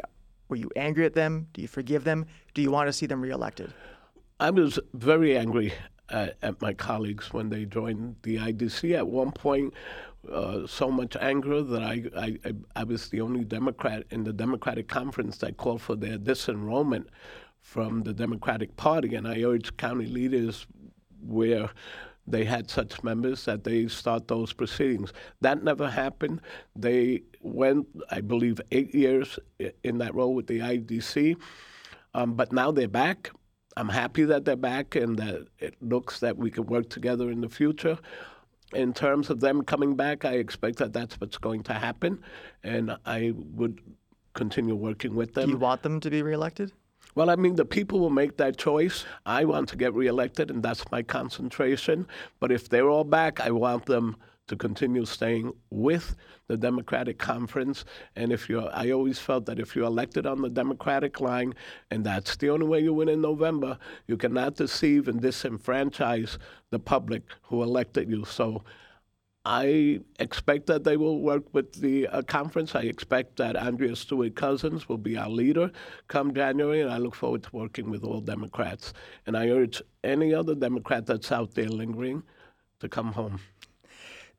Were 0.50 0.57
you 0.57 0.70
angry 0.76 1.07
at 1.07 1.14
them? 1.14 1.46
Do 1.55 1.62
you 1.62 1.68
forgive 1.68 2.05
them? 2.05 2.26
Do 2.52 2.61
you 2.61 2.70
want 2.70 2.88
to 2.88 2.92
see 2.92 3.07
them 3.07 3.22
reelected? 3.22 3.72
I 4.40 4.50
was 4.50 4.78
very 4.92 5.38
angry 5.38 5.72
at, 6.11 6.37
at 6.42 6.61
my 6.61 6.74
colleagues 6.74 7.33
when 7.33 7.48
they 7.48 7.64
joined 7.64 8.16
the 8.24 8.37
IDC. 8.37 8.94
At 8.94 9.09
one 9.09 9.33
point, 9.33 9.72
uh, 10.30 10.66
so 10.66 10.90
much 10.90 11.16
anger 11.16 11.62
that 11.62 11.82
I, 11.82 12.04
I, 12.16 12.52
I 12.76 12.85
was 12.85 13.08
the 13.08 13.20
only 13.20 13.44
Democrat 13.44 14.04
in 14.11 14.24
the 14.24 14.32
Democratic 14.32 14.88
conference 14.88 15.38
that 15.38 15.56
called 15.56 15.82
for 15.82 15.96
their 15.96 16.18
disenrollment 16.18 17.06
from 17.61 18.02
the 18.02 18.12
Democratic 18.12 18.76
Party, 18.76 19.14
and 19.14 19.26
I 19.26 19.42
urged 19.42 19.76
county 19.76 20.06
leaders 20.06 20.66
where 21.20 21.70
they 22.26 22.44
had 22.44 22.70
such 22.70 23.02
members 23.02 23.44
that 23.46 23.64
they 23.64 23.88
start 23.88 24.28
those 24.28 24.52
proceedings. 24.52 25.12
That 25.40 25.64
never 25.64 25.90
happened. 25.90 26.40
They 26.76 27.22
went, 27.40 27.87
I 28.11 28.20
believe, 28.20 28.61
eight 28.70 28.94
years 28.94 29.38
in 29.82 29.98
that 29.98 30.14
role 30.14 30.35
with 30.35 30.46
the 30.46 30.61
IDC, 30.61 31.37
um, 32.14 32.35
but 32.35 32.52
now 32.52 32.70
they're 32.70 32.88
back. 32.88 33.30
I'm 33.76 33.88
happy 33.88 34.24
that 34.24 34.44
they're 34.44 34.54
back 34.54 34.94
and 34.94 35.16
that 35.18 35.46
it 35.58 35.74
looks 35.80 36.20
that 36.20 36.37
we 36.37 36.50
can 36.50 36.66
work 36.66 36.90
together 36.90 37.30
in 37.30 37.40
the 37.40 37.48
future 37.48 37.98
in 38.74 38.92
terms 38.92 39.30
of 39.30 39.40
them 39.40 39.62
coming 39.62 39.94
back, 39.96 40.24
I 40.24 40.35
expect 40.35 40.78
that 40.78 40.92
that's 40.92 41.20
what's 41.20 41.38
going 41.38 41.62
to 41.64 41.74
happen, 41.74 42.22
and 42.62 42.96
I 43.06 43.35
would 43.54 43.80
continue 44.35 44.74
working 44.74 45.14
with 45.14 45.35
them. 45.35 45.46
Do 45.46 45.52
you 45.52 45.58
want 45.58 45.82
them 45.82 46.00
to 46.00 46.11
be 46.11 46.22
reelected? 46.22 46.72
Well, 47.14 47.28
I 47.28 47.37
mean, 47.37 47.56
the 47.56 47.64
people 47.64 48.00
will 48.00 48.11
make 48.11 48.38
that 48.38 48.56
choice. 48.56 49.04
I 49.26 49.44
want 49.44 49.68
to 49.70 49.76
get 49.76 49.92
reelected, 49.92 50.50
and 50.50 50.62
that's 50.62 50.90
my 50.90 51.02
concentration. 51.02 52.06
But 52.40 52.50
if 52.50 52.68
they're 52.68 52.88
all 52.88 53.04
back, 53.04 53.40
I 53.40 53.50
want 53.50 53.85
them 53.87 54.16
to 54.53 54.57
continue 54.57 55.07
staying 55.07 55.51
with 55.71 56.15
the 56.47 56.59
Democratic 56.59 57.19
conference. 57.19 57.87
And 58.17 58.31
if 58.31 58.51
you're, 58.51 58.69
I 58.75 58.91
always 58.91 59.19
felt 59.19 59.47
that 59.47 59.59
if 59.59 59.75
you're 59.75 59.87
elected 59.87 60.27
on 60.27 60.43
the 60.43 60.51
Democratic 60.51 61.23
line, 61.23 61.55
and 61.91 62.05
that's 62.05 62.37
the 62.37 62.51
only 62.51 62.67
way 62.67 62.81
you 62.81 62.93
win 62.93 63.09
in 63.09 63.23
November, 63.23 63.79
you 64.07 64.19
cannot 64.19 64.57
deceive 64.57 65.09
and 65.09 65.23
disenfranchise 65.23 66.37
the 66.69 66.79
public 66.79 67.23
who 67.45 67.62
elected 67.62 68.11
you. 68.11 68.27
So 68.27 68.62
I 69.47 70.01
expect 70.19 70.67
that 70.67 70.85
they 70.85 70.99
will 70.99 71.21
work 71.21 71.45
with 71.55 71.81
the 71.81 72.07
uh, 72.09 72.21
conference. 72.21 72.75
I 72.75 72.83
expect 72.83 73.38
that 73.38 73.57
Andrea 73.57 73.97
Stewart 73.97 74.35
Cousins 74.35 74.87
will 74.87 74.99
be 74.99 75.17
our 75.17 75.31
leader 75.31 75.71
come 76.09 76.35
January, 76.35 76.83
and 76.83 76.91
I 76.93 76.99
look 76.99 77.15
forward 77.15 77.45
to 77.45 77.57
working 77.57 77.88
with 77.88 78.05
all 78.05 78.21
Democrats. 78.21 78.93
And 79.27 79.35
I 79.35 79.49
urge 79.49 79.81
any 80.05 80.35
other 80.35 80.55
Democrat 80.55 81.07
that's 81.07 81.33
out 81.33 81.55
there 81.55 81.71
lingering 81.71 82.23
to 82.81 82.88
come 82.91 83.12
home. 83.12 83.41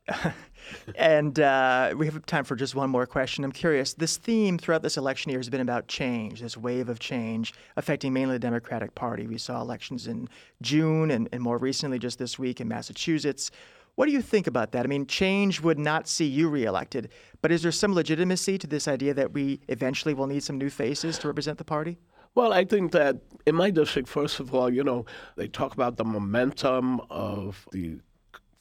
and 0.95 1.39
uh, 1.39 1.93
we 1.95 2.05
have 2.05 2.25
time 2.25 2.43
for 2.43 2.55
just 2.55 2.75
one 2.75 2.89
more 2.89 3.05
question. 3.05 3.43
I'm 3.43 3.51
curious. 3.51 3.93
This 3.93 4.17
theme 4.17 4.57
throughout 4.57 4.81
this 4.81 4.97
election 4.97 5.29
year 5.29 5.39
has 5.39 5.49
been 5.49 5.61
about 5.61 5.87
change, 5.87 6.41
this 6.41 6.57
wave 6.57 6.89
of 6.89 6.99
change 6.99 7.53
affecting 7.77 8.13
mainly 8.13 8.35
the 8.35 8.39
Democratic 8.39 8.95
Party. 8.95 9.27
We 9.27 9.37
saw 9.37 9.61
elections 9.61 10.07
in 10.07 10.27
June 10.61 11.11
and, 11.11 11.29
and 11.31 11.41
more 11.41 11.57
recently, 11.57 11.99
just 11.99 12.19
this 12.19 12.37
week 12.37 12.59
in 12.59 12.67
Massachusetts. 12.67 13.51
What 13.95 14.07
do 14.07 14.11
you 14.11 14.21
think 14.21 14.47
about 14.47 14.71
that? 14.71 14.85
I 14.85 14.87
mean, 14.87 15.05
change 15.05 15.61
would 15.61 15.77
not 15.77 16.07
see 16.07 16.25
you 16.25 16.49
reelected, 16.49 17.09
but 17.41 17.51
is 17.51 17.61
there 17.61 17.71
some 17.71 17.93
legitimacy 17.93 18.57
to 18.57 18.67
this 18.67 18.87
idea 18.87 19.13
that 19.13 19.33
we 19.33 19.61
eventually 19.67 20.15
will 20.15 20.27
need 20.27 20.41
some 20.41 20.57
new 20.57 20.71
faces 20.71 21.19
to 21.19 21.27
represent 21.27 21.59
the 21.59 21.63
party? 21.63 21.99
Well, 22.35 22.51
I 22.51 22.65
think 22.65 22.91
that 22.93 23.17
in 23.45 23.53
my 23.53 23.69
district, 23.69 24.09
first 24.09 24.39
of 24.39 24.55
all, 24.55 24.73
you 24.73 24.83
know, 24.83 25.05
they 25.35 25.47
talk 25.47 25.75
about 25.75 25.97
the 25.97 26.03
momentum 26.03 27.01
of 27.11 27.67
the 27.71 27.99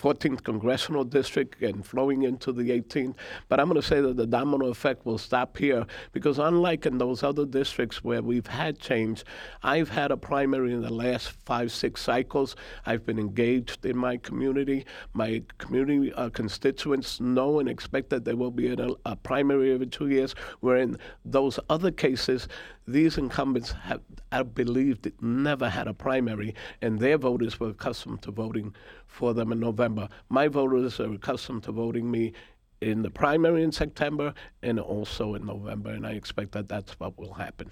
14th 0.02 0.42
congressional 0.42 1.04
district 1.04 1.62
and 1.62 1.86
flowing 1.86 2.24
into 2.24 2.52
the 2.52 2.70
18th. 2.70 3.14
But 3.48 3.60
I'm 3.60 3.68
going 3.68 3.80
to 3.80 3.86
say 3.86 4.00
that 4.00 4.16
the 4.16 4.26
domino 4.26 4.66
effect 4.66 5.06
will 5.06 5.18
stop 5.18 5.56
here 5.56 5.86
because, 6.10 6.40
unlike 6.40 6.86
in 6.86 6.98
those 6.98 7.22
other 7.22 7.46
districts 7.46 8.02
where 8.02 8.20
we've 8.20 8.48
had 8.48 8.80
change, 8.80 9.24
I've 9.62 9.90
had 9.90 10.10
a 10.10 10.16
primary 10.16 10.72
in 10.72 10.82
the 10.82 10.92
last 10.92 11.30
five, 11.44 11.70
six 11.70 12.02
cycles. 12.02 12.56
I've 12.84 13.06
been 13.06 13.20
engaged 13.20 13.86
in 13.86 13.96
my 13.96 14.16
community. 14.16 14.86
My 15.12 15.42
community 15.58 16.12
uh, 16.14 16.30
constituents 16.30 17.20
know 17.20 17.60
and 17.60 17.68
expect 17.68 18.10
that 18.10 18.24
there 18.24 18.36
will 18.36 18.50
be 18.50 18.72
a, 18.72 18.88
a 19.06 19.14
primary 19.14 19.72
every 19.72 19.86
two 19.86 20.08
years, 20.08 20.34
where 20.60 20.78
in 20.78 20.98
those 21.24 21.60
other 21.70 21.92
cases, 21.92 22.48
these 22.88 23.16
incumbents 23.16 23.70
have, 23.70 24.00
I 24.32 24.42
believe, 24.42 24.98
never 25.20 25.68
had 25.68 25.86
a 25.86 25.94
primary, 25.94 26.54
and 26.80 26.98
their 26.98 27.18
voters 27.18 27.60
were 27.60 27.68
accustomed 27.68 28.22
to 28.22 28.32
voting 28.32 28.74
for 29.12 29.34
them 29.34 29.52
in 29.52 29.60
November. 29.60 30.08
My 30.28 30.48
voters 30.48 30.98
are 30.98 31.12
accustomed 31.12 31.62
to 31.64 31.72
voting 31.72 32.10
me 32.10 32.32
in 32.80 33.02
the 33.02 33.10
primary 33.10 33.62
in 33.62 33.70
September 33.70 34.34
and 34.62 34.80
also 34.80 35.34
in 35.34 35.46
November, 35.46 35.90
and 35.90 36.06
I 36.06 36.12
expect 36.12 36.52
that 36.52 36.68
that's 36.68 36.98
what 36.98 37.16
will 37.18 37.34
happen. 37.34 37.70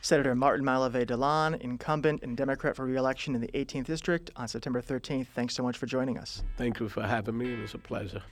Senator 0.00 0.34
Martin 0.34 0.64
Malave 0.64 1.06
Dilan, 1.06 1.60
incumbent 1.60 2.22
and 2.22 2.36
Democrat 2.36 2.76
for 2.76 2.84
reelection 2.84 3.34
in 3.34 3.40
the 3.40 3.48
18th 3.48 3.84
District 3.84 4.30
on 4.36 4.48
September 4.48 4.80
13th. 4.80 5.26
Thanks 5.28 5.54
so 5.54 5.62
much 5.62 5.76
for 5.76 5.86
joining 5.86 6.18
us. 6.18 6.42
Thank 6.56 6.80
you 6.80 6.88
for 6.88 7.02
having 7.02 7.36
me. 7.36 7.52
It 7.52 7.60
was 7.60 7.74
a 7.74 7.78
pleasure. 7.78 8.22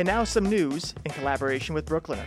And 0.00 0.06
now 0.06 0.24
some 0.24 0.48
news 0.48 0.94
in 1.04 1.12
collaboration 1.12 1.74
with 1.74 1.84
Brooklyner. 1.84 2.24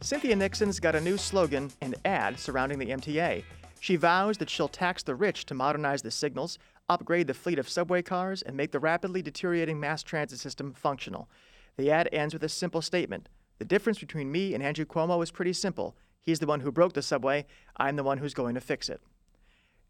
Cynthia 0.00 0.34
Nixon's 0.34 0.80
got 0.80 0.96
a 0.96 1.00
new 1.00 1.16
slogan 1.16 1.70
and 1.80 1.94
ad 2.04 2.40
surrounding 2.40 2.80
the 2.80 2.86
MTA. 2.88 3.44
She 3.78 3.94
vows 3.94 4.36
that 4.38 4.50
she'll 4.50 4.66
tax 4.66 5.04
the 5.04 5.14
rich 5.14 5.46
to 5.46 5.54
modernize 5.54 6.02
the 6.02 6.10
signals, 6.10 6.58
upgrade 6.88 7.28
the 7.28 7.34
fleet 7.34 7.60
of 7.60 7.68
subway 7.68 8.02
cars, 8.02 8.42
and 8.42 8.56
make 8.56 8.72
the 8.72 8.80
rapidly 8.80 9.22
deteriorating 9.22 9.78
mass 9.78 10.02
transit 10.02 10.40
system 10.40 10.72
functional. 10.72 11.30
The 11.76 11.88
ad 11.88 12.08
ends 12.10 12.34
with 12.34 12.42
a 12.42 12.48
simple 12.48 12.82
statement 12.82 13.28
The 13.60 13.64
difference 13.64 14.00
between 14.00 14.32
me 14.32 14.52
and 14.52 14.60
Andrew 14.60 14.84
Cuomo 14.84 15.22
is 15.22 15.30
pretty 15.30 15.52
simple. 15.52 15.96
He's 16.20 16.40
the 16.40 16.48
one 16.48 16.62
who 16.62 16.72
broke 16.72 16.94
the 16.94 17.02
subway, 17.02 17.46
I'm 17.76 17.94
the 17.94 18.02
one 18.02 18.18
who's 18.18 18.34
going 18.34 18.56
to 18.56 18.60
fix 18.60 18.88
it. 18.88 19.00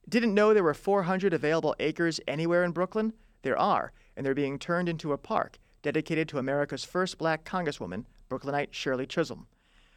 Didn't 0.06 0.34
know 0.34 0.52
there 0.52 0.62
were 0.62 0.74
400 0.74 1.32
available 1.32 1.74
acres 1.80 2.20
anywhere 2.28 2.64
in 2.64 2.72
Brooklyn? 2.72 3.14
There 3.40 3.58
are, 3.58 3.92
and 4.14 4.26
they're 4.26 4.34
being 4.34 4.58
turned 4.58 4.90
into 4.90 5.14
a 5.14 5.16
park 5.16 5.58
dedicated 5.82 6.28
to 6.28 6.38
America's 6.38 6.84
first 6.84 7.18
black 7.18 7.44
Congresswoman, 7.44 8.04
Brooklynite 8.28 8.74
Shirley 8.74 9.06
Chisholm. 9.06 9.46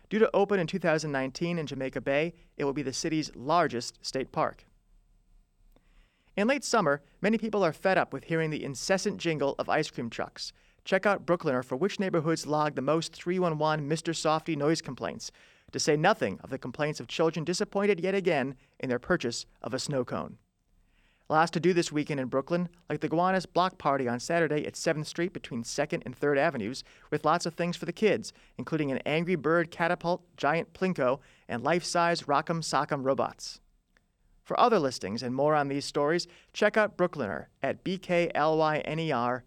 Due 0.09 0.19
to 0.19 0.29
open 0.33 0.59
in 0.59 0.67
2019 0.67 1.57
in 1.57 1.67
Jamaica 1.67 2.01
Bay, 2.01 2.33
it 2.57 2.65
will 2.65 2.73
be 2.73 2.81
the 2.81 2.91
city's 2.91 3.33
largest 3.35 3.97
state 4.05 4.31
park. 4.31 4.65
In 6.35 6.47
late 6.47 6.63
summer, 6.63 7.01
many 7.21 7.37
people 7.37 7.63
are 7.63 7.73
fed 7.73 7.97
up 7.97 8.13
with 8.13 8.25
hearing 8.25 8.49
the 8.49 8.63
incessant 8.63 9.17
jingle 9.17 9.55
of 9.59 9.69
ice 9.69 9.89
cream 9.89 10.09
trucks. 10.09 10.53
Check 10.83 11.05
out 11.05 11.25
Brooklyner 11.25 11.63
for 11.63 11.75
which 11.75 11.99
neighborhoods 11.99 12.47
log 12.47 12.75
the 12.75 12.81
most 12.81 13.13
311 13.13 13.87
Mister 13.87 14.11
Softee 14.11 14.57
noise 14.57 14.81
complaints, 14.81 15.31
to 15.71 15.79
say 15.79 15.95
nothing 15.95 16.39
of 16.43 16.49
the 16.49 16.57
complaints 16.57 16.99
of 16.99 17.07
children 17.07 17.45
disappointed 17.45 17.99
yet 17.99 18.15
again 18.15 18.55
in 18.79 18.89
their 18.89 18.99
purchase 18.99 19.45
of 19.61 19.73
a 19.73 19.79
snow 19.79 20.03
cone. 20.03 20.37
Lots 21.31 21.51
to 21.51 21.61
do 21.61 21.71
this 21.71 21.93
weekend 21.93 22.19
in 22.19 22.27
Brooklyn, 22.27 22.67
like 22.89 22.99
the 22.99 23.07
Gowanus 23.07 23.45
Block 23.45 23.77
Party 23.77 24.05
on 24.05 24.19
Saturday 24.19 24.67
at 24.67 24.73
7th 24.73 25.05
Street 25.05 25.31
between 25.31 25.63
2nd 25.63 26.01
and 26.05 26.19
3rd 26.19 26.37
Avenues, 26.37 26.83
with 27.09 27.23
lots 27.23 27.45
of 27.45 27.53
things 27.53 27.77
for 27.77 27.85
the 27.85 27.93
kids, 27.93 28.33
including 28.57 28.91
an 28.91 28.99
Angry 29.05 29.35
Bird 29.35 29.71
catapult, 29.71 30.23
giant 30.35 30.73
Plinko, 30.73 31.21
and 31.47 31.63
life 31.63 31.85
size 31.85 32.23
Rock'em 32.23 32.59
Sock'em 32.61 33.05
robots. 33.05 33.61
For 34.43 34.59
other 34.59 34.77
listings 34.77 35.23
and 35.23 35.33
more 35.33 35.55
on 35.55 35.69
these 35.69 35.85
stories, 35.85 36.27
check 36.51 36.75
out 36.75 36.97
Brooklyner 36.97 37.45
at 37.63 37.81
bklyner.com. 37.85 39.45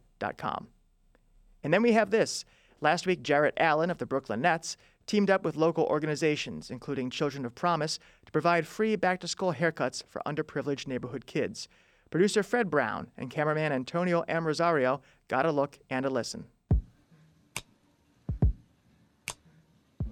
And 1.63 1.75
then 1.75 1.83
we 1.83 1.93
have 1.93 2.11
this. 2.11 2.47
Last 2.81 3.07
week, 3.07 3.23
Jarrett 3.23 3.59
Allen 3.59 3.91
of 3.91 3.99
the 3.99 4.07
Brooklyn 4.07 4.41
Nets 4.41 4.79
teamed 5.07 5.31
up 5.31 5.45
with 5.45 5.57
local 5.57 5.85
organizations, 5.85 6.71
including 6.71 7.11
Children 7.11 7.45
of 7.45 7.55
Promise, 7.55 7.99
to 8.27 8.33
provide 8.33 8.67
free 8.67 8.97
back 8.97 9.21
to 9.21 9.29
school 9.29 9.53
haircuts 9.55 10.03
for 10.09 10.23
underprivileged 10.27 10.87
neighborhood 10.87 11.27
kids. 11.27 11.69
Producer 12.11 12.43
Fred 12.43 12.71
Brown 12.71 13.11
and 13.17 13.31
cameraman 13.31 13.73
Antonio 13.73 14.21
M. 14.29 14.47
Rosario 14.47 15.01
got 15.29 15.47
a 15.47 15.53
look 15.53 15.79
and 15.91 16.07
a 16.07 16.11
listen. 16.11 16.45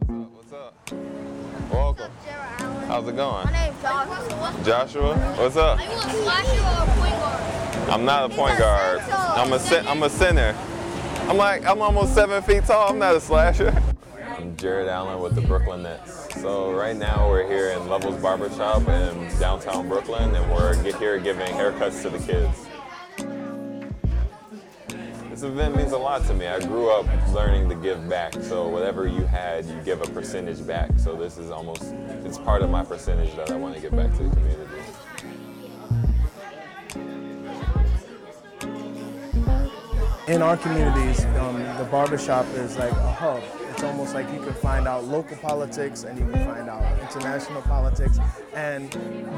What's 0.06 0.52
up? 0.52 0.74
What's 0.90 0.92
up? 0.92 1.70
Welcome. 1.70 2.10
What's 2.10 2.86
How's 2.86 3.08
it 3.08 3.16
going? 3.16 3.44
My 3.46 3.52
name's 3.52 3.80
Joshua. 3.80 4.60
Joshua? 4.64 5.16
What's 5.38 5.56
up? 5.56 5.78
Are 5.78 5.84
you 5.84 5.90
a 5.90 6.00
slasher 6.00 6.60
or 6.60 6.82
a 6.82 6.98
point 6.98 7.14
guard? 7.14 7.90
I'm 7.90 8.04
not 8.04 8.30
a 8.30 8.34
point 8.34 8.58
guard. 8.58 9.00
I'm 9.00 9.52
a, 9.52 9.90
I'm 9.90 10.02
a 10.02 10.10
center. 10.10 10.56
I'm 11.28 11.36
like, 11.36 11.64
I'm 11.64 11.80
almost 11.80 12.14
seven 12.14 12.42
feet 12.42 12.64
tall. 12.64 12.90
I'm 12.90 12.98
not 12.98 13.14
a 13.14 13.20
slasher. 13.20 13.80
Jarrett 14.56 14.88
Allen 14.88 15.20
with 15.20 15.34
the 15.34 15.40
Brooklyn 15.40 15.82
Nets. 15.82 16.28
So 16.40 16.72
right 16.72 16.96
now 16.96 17.28
we're 17.28 17.46
here 17.46 17.70
in 17.70 17.88
Levels 17.88 18.20
Barbershop 18.20 18.88
in 18.88 19.38
downtown 19.38 19.88
Brooklyn, 19.88 20.34
and 20.34 20.50
we're 20.52 20.74
here 20.98 21.18
giving 21.18 21.46
haircuts 21.46 22.02
to 22.02 22.10
the 22.10 22.18
kids. 22.18 22.66
This 25.30 25.42
event 25.42 25.76
means 25.76 25.92
a 25.92 25.98
lot 25.98 26.24
to 26.26 26.34
me. 26.34 26.46
I 26.46 26.60
grew 26.60 26.90
up 26.90 27.06
learning 27.32 27.68
to 27.68 27.74
give 27.74 28.08
back. 28.08 28.34
So 28.34 28.68
whatever 28.68 29.06
you 29.06 29.24
had, 29.24 29.64
you 29.64 29.80
give 29.84 30.02
a 30.02 30.06
percentage 30.06 30.66
back. 30.66 30.90
So 30.98 31.14
this 31.14 31.38
is 31.38 31.50
almost, 31.50 31.94
it's 32.24 32.38
part 32.38 32.62
of 32.62 32.70
my 32.70 32.84
percentage 32.84 33.34
that 33.36 33.50
I 33.50 33.56
want 33.56 33.74
to 33.74 33.80
give 33.80 33.92
back 33.92 34.10
to 34.16 34.22
the 34.24 34.30
community. 34.30 34.82
in 40.28 40.40
our 40.40 40.56
communities, 40.56 41.24
um, 41.36 41.58
the 41.78 41.86
barbershop 41.90 42.46
is 42.54 42.78
like 42.78 42.92
a 42.92 43.12
hub. 43.12 43.42
It's 43.82 43.90
almost 43.90 44.14
like 44.14 44.32
you 44.32 44.38
can 44.38 44.54
find 44.54 44.86
out 44.86 45.06
local 45.06 45.36
politics 45.38 46.04
and 46.04 46.16
you 46.16 46.24
can 46.24 46.46
find 46.46 46.70
out 46.70 46.84
international 47.00 47.62
politics. 47.62 48.16
And 48.54 48.92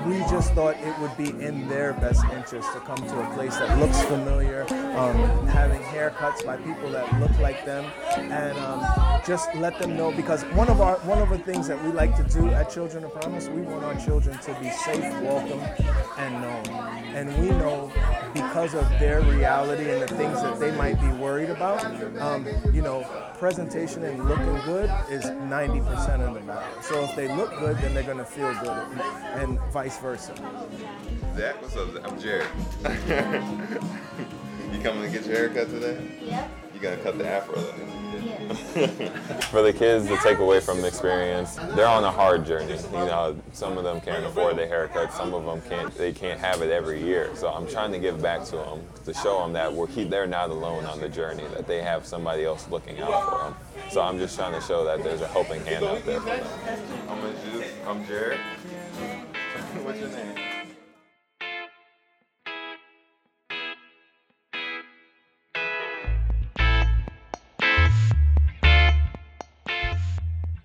we 0.06 0.18
just 0.30 0.52
thought 0.54 0.76
it 0.76 0.98
would 0.98 1.16
be 1.16 1.30
in 1.44 1.68
their 1.68 1.92
best 1.94 2.24
interest 2.32 2.72
to 2.72 2.80
come 2.80 2.96
to 2.96 3.20
a 3.20 3.34
place 3.34 3.56
that 3.58 3.78
looks 3.78 4.02
familiar, 4.02 4.66
um, 4.96 5.46
having 5.46 5.80
haircuts 5.82 6.44
by 6.44 6.56
people 6.56 6.90
that 6.90 7.20
look 7.20 7.36
like 7.38 7.64
them, 7.64 7.84
and 8.16 8.58
um, 8.58 8.84
just 9.24 9.54
let 9.54 9.78
them 9.78 9.96
know. 9.96 10.10
Because 10.10 10.42
one 10.56 10.68
of 10.68 10.80
our 10.80 10.96
one 11.00 11.22
of 11.22 11.30
the 11.30 11.38
things 11.38 11.68
that 11.68 11.82
we 11.84 11.92
like 11.92 12.16
to 12.16 12.24
do 12.24 12.48
at 12.48 12.70
Children 12.70 13.04
of 13.04 13.14
Promise, 13.14 13.48
we 13.48 13.62
want 13.62 13.84
our 13.84 13.94
children 14.04 14.36
to 14.38 14.54
be 14.60 14.70
safe, 14.70 15.02
welcome, 15.22 15.60
and 16.18 16.40
known. 16.42 16.94
And 17.14 17.38
we 17.38 17.50
know 17.50 17.92
because 18.34 18.74
of 18.74 18.88
their 18.98 19.20
reality 19.22 19.90
and 19.90 20.02
the 20.02 20.08
things 20.08 20.42
that 20.42 20.58
they 20.58 20.72
might 20.72 21.00
be 21.00 21.08
worried 21.08 21.50
about, 21.50 21.84
um, 22.20 22.46
you 22.72 22.82
know, 22.82 23.06
presentation 23.38 24.02
and 24.04 24.28
looking 24.28 24.60
good 24.64 24.90
is 25.10 25.24
90% 25.24 26.20
of 26.20 26.34
the 26.34 26.40
matter. 26.40 26.82
So 26.82 27.04
if 27.04 27.14
they 27.14 27.28
look 27.34 27.56
good, 27.58 27.76
then 27.78 27.94
they're 27.94 28.02
going 28.02 28.18
to 28.18 28.24
feel 28.24 28.52
good, 28.54 28.98
and 29.34 29.58
vice 29.72 29.98
versa. 29.98 30.34
Zach, 31.36 31.60
what's 31.60 31.76
up? 31.76 31.88
I'm 32.04 32.20
Jarrett. 32.20 32.48
you 34.72 34.80
coming 34.80 35.02
to 35.02 35.08
get 35.10 35.26
your 35.26 35.36
haircut 35.36 35.70
today? 35.70 35.98
Yep. 36.22 36.50
You 36.74 36.80
gonna 36.80 36.96
cut 36.98 37.18
the 37.18 37.28
afro 37.28 37.54
though? 37.54 37.94
For 39.50 39.62
the 39.62 39.72
kids 39.72 40.06
to 40.08 40.16
take 40.18 40.38
away 40.38 40.60
from 40.60 40.80
the 40.80 40.88
experience, 40.88 41.56
they're 41.74 41.86
on 41.86 42.04
a 42.04 42.10
hard 42.10 42.46
journey. 42.46 42.76
You 42.92 43.06
know, 43.06 43.36
some 43.52 43.76
of 43.78 43.84
them 43.84 44.00
can't 44.00 44.24
afford 44.24 44.56
their 44.56 44.68
haircut, 44.68 45.12
some 45.12 45.34
of 45.34 45.44
them 45.44 45.60
can't. 45.68 45.94
They 45.96 46.12
can't 46.12 46.40
have 46.40 46.62
it 46.62 46.70
every 46.70 47.02
year. 47.02 47.30
So 47.34 47.48
I'm 47.48 47.66
trying 47.66 47.92
to 47.92 47.98
give 47.98 48.20
back 48.22 48.44
to 48.46 48.56
them 48.56 48.82
to 49.04 49.14
show 49.14 49.40
them 49.40 49.52
that 49.54 49.72
we're, 49.72 49.86
they're 49.86 50.26
not 50.26 50.50
alone 50.50 50.84
on 50.86 51.00
the 51.00 51.08
journey. 51.08 51.44
That 51.54 51.66
they 51.66 51.82
have 51.82 52.06
somebody 52.06 52.44
else 52.44 52.68
looking 52.68 53.00
out 53.00 53.30
for 53.30 53.38
them. 53.44 53.54
So 53.90 54.00
I'm 54.00 54.18
just 54.18 54.36
trying 54.36 54.52
to 54.52 54.60
show 54.66 54.84
that 54.84 55.02
there's 55.02 55.20
a 55.20 55.28
helping 55.28 55.64
hand 55.64 55.84
out 55.84 56.04
there 56.04 56.20
for 56.20 56.26
them. 56.26 56.46
I'm, 57.08 57.98
I'm 57.98 58.06
Jarrett. 58.06 58.40
What's 59.82 60.00
your 60.00 60.08
name? 60.10 60.34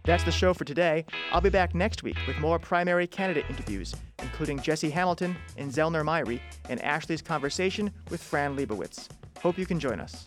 That's 0.09 0.23
the 0.23 0.31
show 0.31 0.55
for 0.55 0.65
today. 0.65 1.05
I'll 1.31 1.39
be 1.39 1.51
back 1.51 1.75
next 1.75 2.01
week 2.01 2.17
with 2.25 2.39
more 2.39 2.57
primary 2.57 3.05
candidate 3.05 3.45
interviews, 3.47 3.93
including 4.23 4.59
Jesse 4.59 4.89
Hamilton 4.89 5.35
and 5.57 5.71
Zellnor 5.71 6.03
Myrie, 6.03 6.41
and 6.67 6.81
Ashley's 6.81 7.21
conversation 7.21 7.91
with 8.09 8.23
Fran 8.23 8.57
Lebowitz. 8.57 9.07
Hope 9.41 9.59
you 9.59 9.67
can 9.67 9.79
join 9.79 9.99
us. 9.99 10.25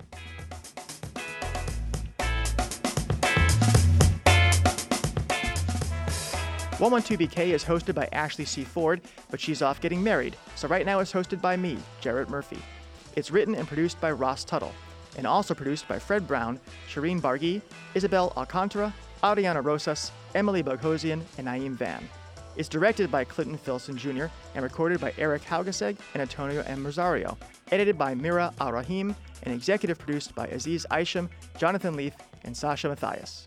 One 6.82 6.90
One 6.90 7.02
Two 7.02 7.16
BK 7.16 7.52
is 7.54 7.62
hosted 7.62 7.94
by 7.94 8.08
Ashley 8.10 8.44
C. 8.44 8.64
Ford, 8.64 9.00
but 9.30 9.38
she's 9.38 9.62
off 9.62 9.80
getting 9.80 10.02
married, 10.02 10.34
so 10.56 10.66
right 10.66 10.84
now 10.84 10.98
it's 10.98 11.12
hosted 11.12 11.40
by 11.40 11.56
me, 11.56 11.78
Jarrett 12.00 12.28
Murphy. 12.28 12.58
It's 13.14 13.30
written 13.30 13.54
and 13.54 13.68
produced 13.68 14.00
by 14.00 14.10
Ross 14.10 14.42
Tuttle, 14.42 14.72
and 15.16 15.24
also 15.24 15.54
produced 15.54 15.86
by 15.86 16.00
Fred 16.00 16.26
Brown, 16.26 16.58
Shireen 16.90 17.20
Barghi, 17.20 17.62
Isabel 17.94 18.32
Alcantara, 18.36 18.92
Ariana 19.22 19.64
Rosas, 19.64 20.10
Emily 20.34 20.60
Boghossian, 20.60 21.22
and 21.38 21.46
Naeem 21.46 21.76
Van. 21.76 22.02
It's 22.56 22.68
directed 22.68 23.12
by 23.12 23.22
Clinton 23.22 23.58
Filson 23.58 23.96
Jr. 23.96 24.24
and 24.56 24.64
recorded 24.64 25.00
by 25.00 25.14
Eric 25.18 25.42
Haugesegg 25.44 25.96
and 26.14 26.20
Antonio 26.20 26.64
M. 26.66 26.84
Rosario. 26.84 27.38
Edited 27.70 27.96
by 27.96 28.12
Mira 28.16 28.52
Al-Rahim 28.60 29.14
and 29.44 29.54
executive 29.54 30.00
produced 30.00 30.34
by 30.34 30.48
Aziz 30.48 30.84
Isham, 30.92 31.30
Jonathan 31.58 31.94
Leaf, 31.94 32.14
and 32.42 32.56
Sasha 32.56 32.88
Matthias. 32.88 33.46